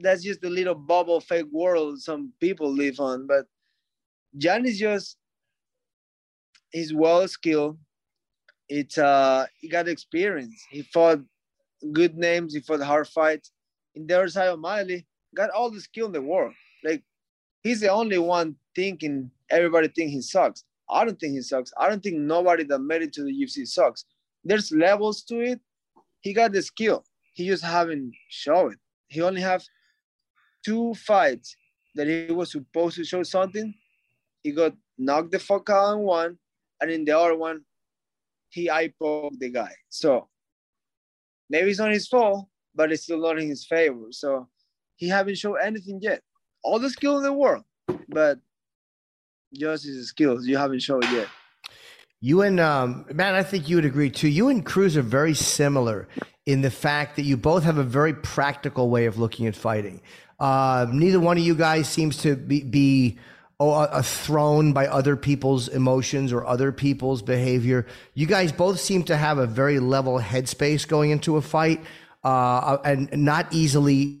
[0.00, 3.26] that's just a little bubble fake world some people live on.
[3.26, 3.46] But
[4.38, 5.16] Yan is just
[6.70, 7.78] he's well skilled.
[8.68, 10.54] It's uh he got experience.
[10.70, 11.20] He fought
[11.92, 13.52] good names, he fought hard fights.
[13.94, 16.54] In the other side of Miley, got all the skill in the world.
[16.84, 17.02] Like
[17.62, 20.64] he's the only one thinking everybody think he sucks.
[20.88, 21.72] I don't think he sucks.
[21.78, 24.04] I don't think nobody that made it to the UFC sucks.
[24.44, 25.60] There's levels to it.
[26.20, 27.04] He got the skill.
[27.32, 28.78] He just haven't shown it.
[29.08, 29.62] He only have
[30.66, 31.56] two fights
[31.94, 33.72] that he was supposed to show something.
[34.42, 36.38] He got knocked the fuck out in one,
[36.80, 37.60] and in the other one,
[38.48, 39.72] he eye poked the guy.
[39.88, 40.28] So
[41.48, 44.06] maybe it's not his fault, but it's still not in his favor.
[44.10, 44.48] So
[44.96, 46.22] he haven't shown anything yet.
[46.64, 47.64] All the skill in the world,
[48.08, 48.40] but
[49.54, 51.28] just his skills you haven't shown yet.
[52.20, 54.28] You and um, man, I think you would agree too.
[54.28, 56.08] You and Cruz are very similar
[56.44, 60.00] in the fact that you both have a very practical way of looking at fighting.
[60.38, 63.18] Uh, neither one of you guys seems to be, be
[63.58, 67.86] oh, uh, thrown by other people's emotions or other people's behavior.
[68.14, 71.82] You guys both seem to have a very level headspace going into a fight
[72.24, 74.20] uh, and not easily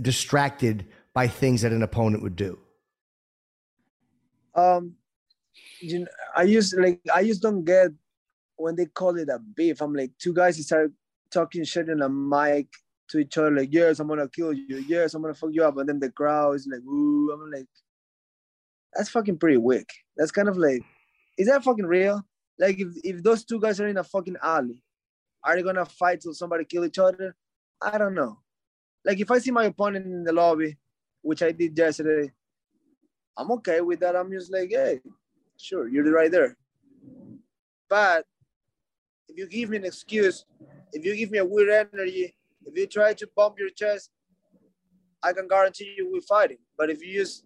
[0.00, 2.58] distracted by things that an opponent would do.
[4.54, 4.94] Um,
[5.80, 7.90] you know, I just like I just don't get
[8.56, 9.80] when they call it a beef.
[9.80, 10.92] I'm like two guys start
[11.30, 12.66] talking shit in a mic
[13.08, 15.76] to each other, like, yes, I'm gonna kill you, yes, I'm gonna fuck you up,
[15.78, 17.66] and then the crowd is like, ooh, I'm like,
[18.94, 19.90] that's fucking pretty weak.
[20.16, 20.82] That's kind of like,
[21.38, 22.22] is that fucking real?
[22.58, 24.82] Like, if, if those two guys are in a fucking alley,
[25.44, 27.36] are they gonna fight till somebody kill each other?
[27.80, 28.38] I don't know.
[29.04, 30.76] Like, if I see my opponent in the lobby,
[31.22, 32.32] which I did yesterday,
[33.36, 34.16] I'm okay with that.
[34.16, 35.00] I'm just like, hey,
[35.56, 36.56] sure, you're right there.
[37.88, 38.24] But
[39.28, 40.44] if you give me an excuse,
[40.92, 42.35] if you give me a weird energy,
[42.66, 44.10] if you try to bump your chest,
[45.22, 46.58] I can guarantee you we're fighting.
[46.76, 47.42] But if you use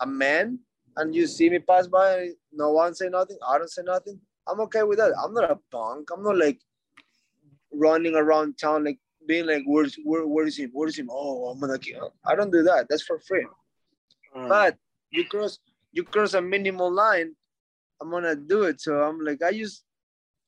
[0.00, 0.58] a man
[0.96, 4.60] and you see me pass by, no one say nothing, I don't say nothing, I'm
[4.62, 5.12] okay with that.
[5.22, 6.10] I'm not a punk.
[6.12, 6.60] I'm not like
[7.72, 10.70] running around town like being like, where's where, where is him?
[10.72, 11.08] Where is him?
[11.10, 12.12] Oh, I'm gonna kill.
[12.26, 12.86] I don't do that.
[12.88, 13.46] That's for free.
[14.36, 14.48] Mm.
[14.48, 14.76] But
[15.10, 15.58] you cross
[15.92, 17.34] you cross a minimal line,
[18.00, 18.80] I'm gonna do it.
[18.80, 19.84] So I'm like, I just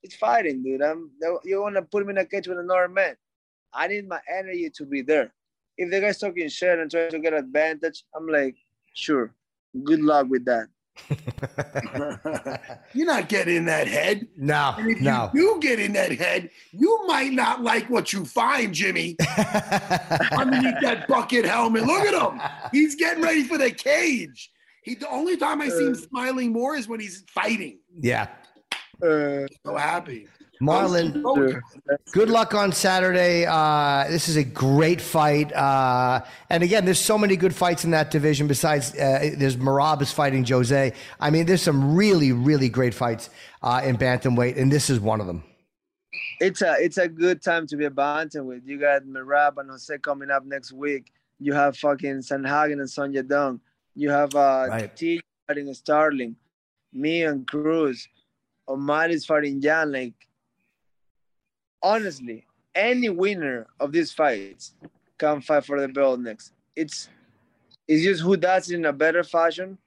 [0.03, 0.83] it's fighting, dude.
[0.83, 1.11] I'm
[1.45, 3.15] you wanna put me in a cage with another man.
[3.75, 5.33] I need my energy to be there.
[5.77, 8.57] If the guy's talking shit and trying to get advantage, I'm like,
[8.95, 9.35] sure,
[9.85, 10.69] good luck with that.
[12.93, 14.29] You're not getting in that head.
[14.37, 15.31] No, and if no.
[15.33, 19.17] you do get in that head, you might not like what you find, Jimmy,
[20.37, 21.85] underneath that bucket helmet.
[21.85, 22.41] Look at him.
[22.73, 24.51] He's getting ready for the cage.
[24.83, 25.97] He the only time I see him uh.
[25.97, 27.79] smiling more is when he's fighting.
[27.99, 28.29] Yeah.
[29.03, 30.29] Uh, so happy.
[30.63, 31.61] Marlon,
[32.13, 33.45] good luck on Saturday.
[33.47, 35.53] Uh, this is a great fight.
[35.53, 38.47] Uh, and again, there's so many good fights in that division.
[38.47, 40.93] Besides, uh, there's Merab is fighting Jose.
[41.19, 43.29] I mean, there's some really, really great fights
[43.63, 45.43] uh, in bantamweight, and this is one of them.
[46.39, 48.63] It's a it's a good time to be a bantamweight.
[48.65, 51.13] You got Merab and Jose coming up next week.
[51.41, 53.59] You have fucking Sandhagen and Song Yadong.
[53.97, 54.97] You have uh, right.
[54.97, 56.37] T fighting Sterling.
[56.93, 58.09] Me and Cruz.
[58.69, 59.91] Omar is fighting Yan.
[59.91, 60.15] Like
[61.83, 64.75] honestly, any winner of these fights
[65.19, 66.53] can fight for the belt next.
[66.77, 67.09] It's
[67.89, 69.79] it's just who does it in a better fashion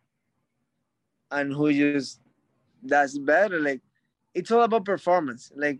[1.31, 2.19] and who just
[2.85, 3.59] does better.
[3.59, 3.81] Like
[4.33, 5.51] it's all about performance.
[5.55, 5.79] Like,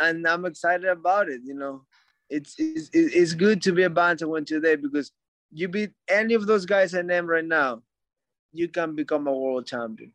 [0.00, 1.42] and I'm excited about it.
[1.44, 1.82] You know,
[2.28, 5.12] it's it's, it's good to be a bantamweight today because
[5.52, 7.82] you beat any of those guys I named right now,
[8.52, 10.12] you can become a world champion.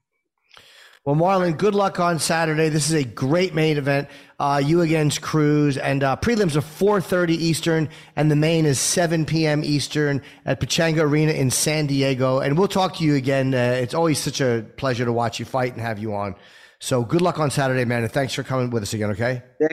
[1.05, 2.69] Well, Marlon, good luck on Saturday.
[2.69, 4.07] This is a great main event.
[4.39, 9.25] Uh, you against Cruz, and uh, prelims are 4:30 Eastern, and the main is 7
[9.25, 9.65] p.m.
[9.65, 12.39] Eastern at Pechanga Arena in San Diego.
[12.39, 13.53] And we'll talk to you again.
[13.53, 16.35] Uh, it's always such a pleasure to watch you fight and have you on.
[16.79, 19.11] So good luck on Saturday, man, and thanks for coming with us again.
[19.11, 19.43] Okay.
[19.59, 19.67] Yeah,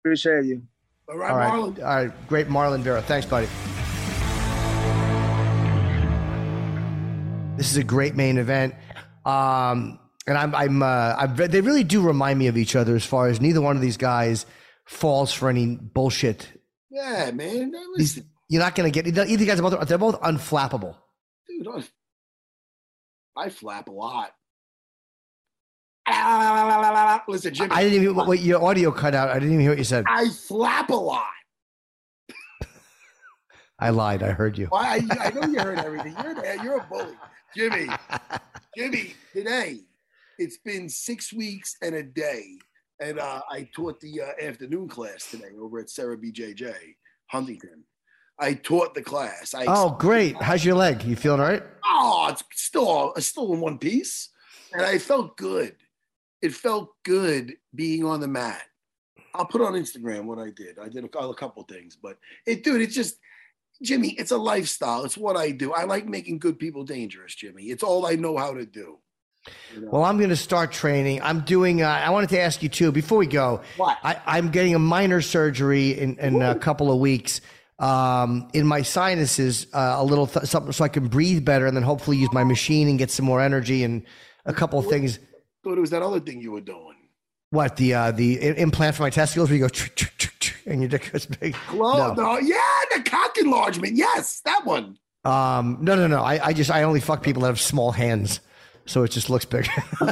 [0.00, 0.62] appreciate you.
[1.08, 1.52] All right, All right.
[1.52, 1.78] Marlon.
[1.78, 3.02] All right, great, Marlon Vera.
[3.02, 3.46] Thanks, buddy.
[7.56, 8.74] This is a great main event.
[9.24, 13.04] Um, and I'm, I'm, uh, I'm, they really do remind me of each other as
[13.04, 14.46] far as neither one of these guys
[14.84, 16.48] falls for any bullshit.
[16.90, 17.72] Yeah, man.
[17.96, 20.96] Listen, You're not going to get either guys are both, they're both unflappable.
[21.48, 21.82] dude, I,
[23.36, 24.32] I flap a lot.
[26.06, 29.30] Ah, Listen, Jimmy, I didn't even, what, your audio cut out.
[29.30, 30.04] I didn't even hear what you said.
[30.08, 31.26] I flap a lot.
[33.78, 34.22] I lied.
[34.22, 34.68] I heard you.
[34.70, 36.14] Well, I, I know you heard everything.
[36.22, 37.14] You're you're a bully,
[37.56, 37.88] Jimmy.
[38.76, 39.80] Jimmy, today
[40.38, 42.58] it's been six weeks and a day,
[43.00, 46.74] and uh, I taught the uh, afternoon class today over at Serra BJJ
[47.26, 47.84] Huntington.
[48.38, 49.54] I taught the class.
[49.54, 50.36] I Oh, great.
[50.36, 51.04] How's your leg?
[51.04, 51.62] You feeling all right?
[51.84, 54.30] oh, it's still it's still in one piece,
[54.72, 55.76] and I felt good.
[56.40, 58.62] It felt good being on the mat.
[59.34, 60.78] I'll put on Instagram what I did.
[60.78, 63.16] I did a, a couple things, but it, dude, it's just
[63.82, 64.10] Jimmy.
[64.10, 65.04] It's a lifestyle.
[65.04, 65.72] It's what I do.
[65.72, 67.64] I like making good people dangerous, Jimmy.
[67.64, 68.98] It's all I know how to do.
[69.74, 69.88] You know?
[69.90, 71.20] Well, I'm going to start training.
[71.22, 71.82] I'm doing.
[71.82, 73.62] Uh, I wanted to ask you too before we go.
[73.76, 73.98] What?
[74.02, 77.40] I, I'm getting a minor surgery in, in a couple of weeks
[77.82, 81.76] um, in my sinuses, uh, a little th- something so I can breathe better, and
[81.76, 84.04] then hopefully use my machine and get some more energy and
[84.46, 85.18] a couple of things.
[85.64, 86.96] thought it was that other thing you were doing.
[87.50, 89.74] What the uh, the implant for my testicles where you go
[90.66, 91.54] and your dick goes big?
[91.54, 92.38] Hello, no.
[92.38, 92.56] yeah,
[92.94, 93.94] the cock enlargement.
[93.94, 94.96] Yes, that one.
[95.24, 96.22] Um, no, no, no.
[96.22, 98.40] I, I just I only fuck people that have small hands,
[98.86, 99.70] so it just looks bigger.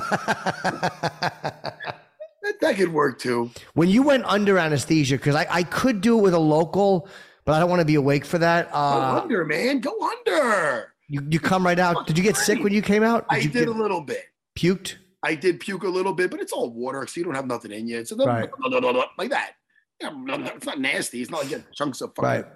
[2.43, 3.51] That, that could work too.
[3.75, 7.07] when you went under anesthesia, because I, I could do it with a local,
[7.45, 8.71] but I don't want to be awake for that.
[8.73, 9.81] Go Uh, under, man.
[9.81, 10.95] Go under.
[11.07, 12.07] you, you come right out.
[12.07, 13.27] Did you get sick when you came out?
[13.29, 14.25] I you did get a little bit.
[14.57, 14.97] puked?
[15.23, 17.73] I did puke a little bit, but it's all water, so you don't have nothing
[17.73, 17.99] in you.
[17.99, 18.49] It's Right.
[19.19, 19.53] like that.
[20.01, 20.11] Yeah,
[20.57, 21.21] It's not nasty.
[21.21, 22.47] It's not like you chunks of fucking, Right.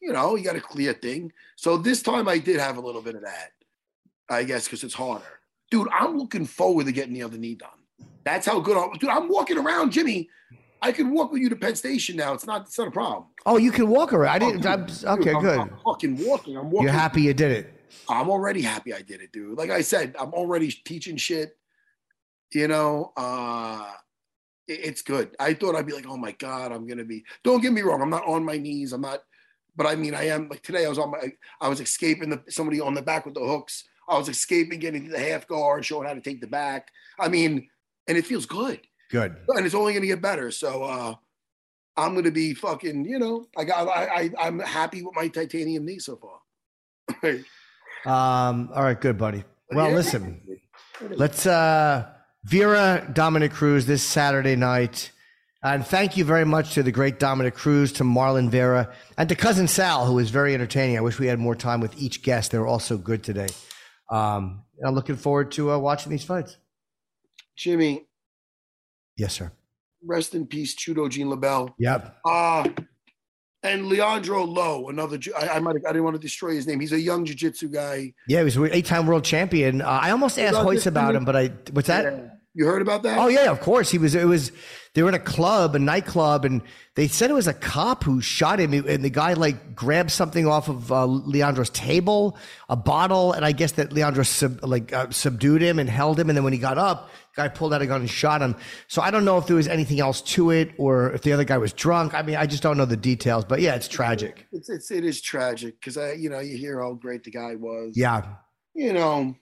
[0.00, 1.32] you know, you got a clear thing.
[1.54, 3.52] So this time I did have a little bit of that,
[4.28, 5.24] I guess, because it's harder.
[5.72, 7.70] Dude, I'm looking forward to getting the other knee done.
[8.24, 8.92] That's how good I'm.
[8.98, 10.28] Dude, I'm walking around, Jimmy.
[10.82, 12.34] I can walk with you to Penn Station now.
[12.34, 12.66] It's not.
[12.66, 13.24] It's not a problem.
[13.46, 14.42] Oh, you can walk around.
[14.42, 14.62] I Oh, didn't.
[14.62, 15.58] dude, I'm, dude, okay, I'm- good.
[15.58, 16.58] I'm fucking walking.
[16.58, 16.88] I'm walking.
[16.88, 17.72] You're happy you did it.
[18.06, 19.56] I'm already happy I did it, dude.
[19.56, 21.56] Like I said, I'm already teaching shit.
[22.52, 23.90] You know, uh
[24.68, 25.34] it- it's good.
[25.40, 28.02] I thought I'd be like, oh my God, I'm gonna be don't get me wrong,
[28.02, 29.20] I'm not on my knees, I'm not,
[29.74, 32.42] but I mean I am like today I was on my I was escaping the
[32.50, 33.84] somebody on the back with the hooks.
[34.08, 36.88] I was escaping getting to the half guard, showing how to take the back.
[37.18, 37.68] I mean,
[38.08, 38.80] and it feels good.
[39.10, 39.36] Good.
[39.48, 40.50] And it's only gonna get better.
[40.50, 41.14] So uh
[41.96, 45.84] I'm gonna be fucking, you know, I got I, I I'm happy with my titanium
[45.86, 47.34] knee so far.
[48.04, 49.44] Um, all right, good, buddy.
[49.70, 49.94] Well, Yeah.
[49.94, 50.40] listen,
[51.10, 52.08] let's uh
[52.44, 55.12] Vera Dominick Cruz this Saturday night.
[55.62, 59.36] And thank you very much to the great Dominick Cruz, to Marlon Vera, and to
[59.36, 60.96] cousin Sal, who was very entertaining.
[60.98, 62.50] I wish we had more time with each guest.
[62.50, 63.46] They were all so good today.
[64.12, 66.58] Um, and I'm looking forward to uh, watching these fights.
[67.56, 68.06] Jimmy,
[69.16, 69.52] Yes, sir.
[70.04, 71.74] rest in peace, Judo Gene LeBell.
[71.78, 72.16] Yep.
[72.24, 72.68] Uh
[73.64, 75.18] and Leandro Lo, another.
[75.38, 75.76] I, I might.
[75.76, 76.80] I didn't want to destroy his name.
[76.80, 78.12] He's a young jiu-jitsu guy.
[78.26, 79.80] Yeah, he was an eight-time world champion.
[79.82, 82.04] Uh, I almost asked Royce about him, but I what's that?
[82.04, 82.28] Yeah.
[82.54, 83.18] You heard about that?
[83.18, 83.90] Oh yeah, of course.
[83.90, 84.14] He was.
[84.14, 84.52] It was.
[84.94, 86.60] They were in a club, a nightclub, and
[86.96, 88.74] they said it was a cop who shot him.
[88.74, 92.36] And the guy like grabbed something off of uh, Leandro's table,
[92.68, 96.28] a bottle, and I guess that Leandro sub, like uh, subdued him and held him.
[96.28, 98.54] And then when he got up, the guy pulled out a gun and shot him.
[98.86, 101.44] So I don't know if there was anything else to it, or if the other
[101.44, 102.12] guy was drunk.
[102.12, 103.46] I mean, I just don't know the details.
[103.46, 104.46] But yeah, it's tragic.
[104.52, 107.54] It's it's it is tragic because I you know you hear how great the guy
[107.54, 107.94] was.
[107.96, 108.26] Yeah.
[108.74, 109.34] You know,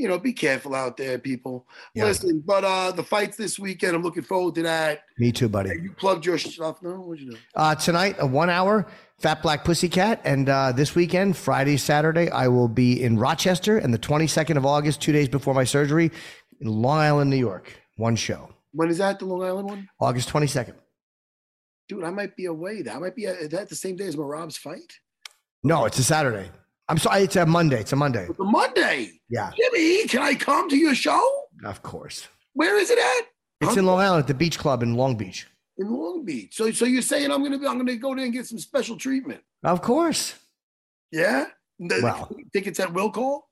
[0.00, 1.66] you know, be careful out there, people.
[1.94, 2.04] Yeah.
[2.04, 5.02] Listen, but uh the fights this weekend, I'm looking forward to that.
[5.18, 5.70] Me too, buddy.
[5.70, 6.82] You plugged your stuff.
[6.82, 7.38] No, what'd you do?
[7.54, 8.86] Uh, tonight, a one hour
[9.20, 10.22] Fat Black Pussycat.
[10.24, 13.76] And uh, this weekend, Friday, Saturday, I will be in Rochester.
[13.76, 16.10] And the 22nd of August, two days before my surgery,
[16.60, 17.72] in Long Island, New York.
[17.96, 18.48] One show.
[18.72, 19.88] When is that the Long Island one?
[20.00, 20.74] August 22nd.
[21.88, 22.82] Dude, I might be away.
[22.82, 24.98] That might be is that the same day as my Rob's fight.
[25.62, 26.50] No, it's a Saturday.
[26.90, 27.80] I'm sorry, it's a Monday.
[27.80, 28.26] It's a Monday.
[28.28, 29.12] It's a Monday.
[29.28, 31.22] Yeah, Jimmy, can I come to your show?
[31.64, 32.26] of course.
[32.54, 33.28] Where is it at?
[33.68, 35.46] It's in Long Island at the Beach Club in Long Beach.
[35.78, 36.56] in Long Beach.
[36.56, 38.96] So, so you're saying I'm gonna be, I'm gonna go there and get some special
[38.96, 39.40] treatment?
[39.62, 40.34] Of course.
[41.12, 41.46] Yeah.
[41.78, 42.30] The, Well.
[42.52, 43.48] tickets at will call.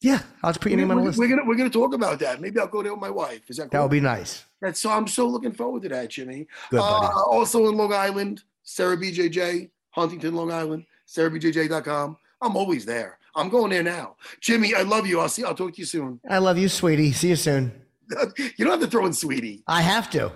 [0.00, 1.18] Yeah, I'll just put name on the list.
[1.18, 2.40] we're gonna we're gonna talk about that.
[2.40, 3.48] Maybe I'll go there with my wife.
[3.48, 3.70] Is that cool?
[3.72, 4.44] That would be nice.
[4.60, 4.90] That's so.
[4.90, 6.46] I'm so looking forward to that, Jimmy.
[6.70, 7.06] Good, buddy.
[7.06, 12.16] Uh, also in Long Island, Serra BJJ, Huntington, Long Island, SerraBJJ.com.
[12.46, 13.18] I'm always there.
[13.34, 14.16] I'm going there now.
[14.40, 15.20] Jimmy, I love you.
[15.20, 15.44] I'll see.
[15.44, 16.20] I'll talk to you soon.
[16.28, 17.12] I love you, sweetie.
[17.12, 17.72] See you soon.
[18.38, 19.62] you don't have to throw in sweetie.
[19.66, 20.32] I have to.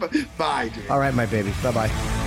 [0.38, 0.88] Bye, Jimmy.
[0.88, 1.52] All right, my baby.
[1.62, 2.24] Bye bye.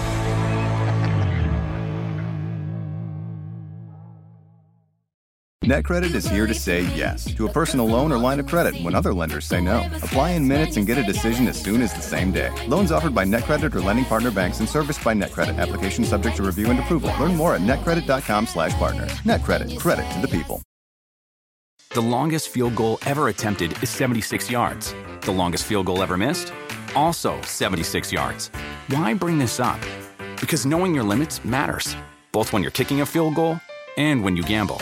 [5.65, 8.95] NetCredit is here to say yes to a personal loan or line of credit when
[8.95, 9.87] other lenders say no.
[9.97, 12.49] Apply in minutes and get a decision as soon as the same day.
[12.65, 15.59] Loans offered by NetCredit or lending partner banks and serviced by NetCredit.
[15.59, 17.13] Application subject to review and approval.
[17.19, 19.05] Learn more at netcredit.com/partner.
[19.23, 19.77] NetCredit.
[19.77, 20.63] Credit to the people.
[21.91, 24.95] The longest field goal ever attempted is 76 yards.
[25.21, 26.51] The longest field goal ever missed?
[26.95, 28.49] Also 76 yards.
[28.87, 29.79] Why bring this up?
[30.39, 31.95] Because knowing your limits matters,
[32.31, 33.59] both when you're kicking a field goal
[33.95, 34.81] and when you gamble.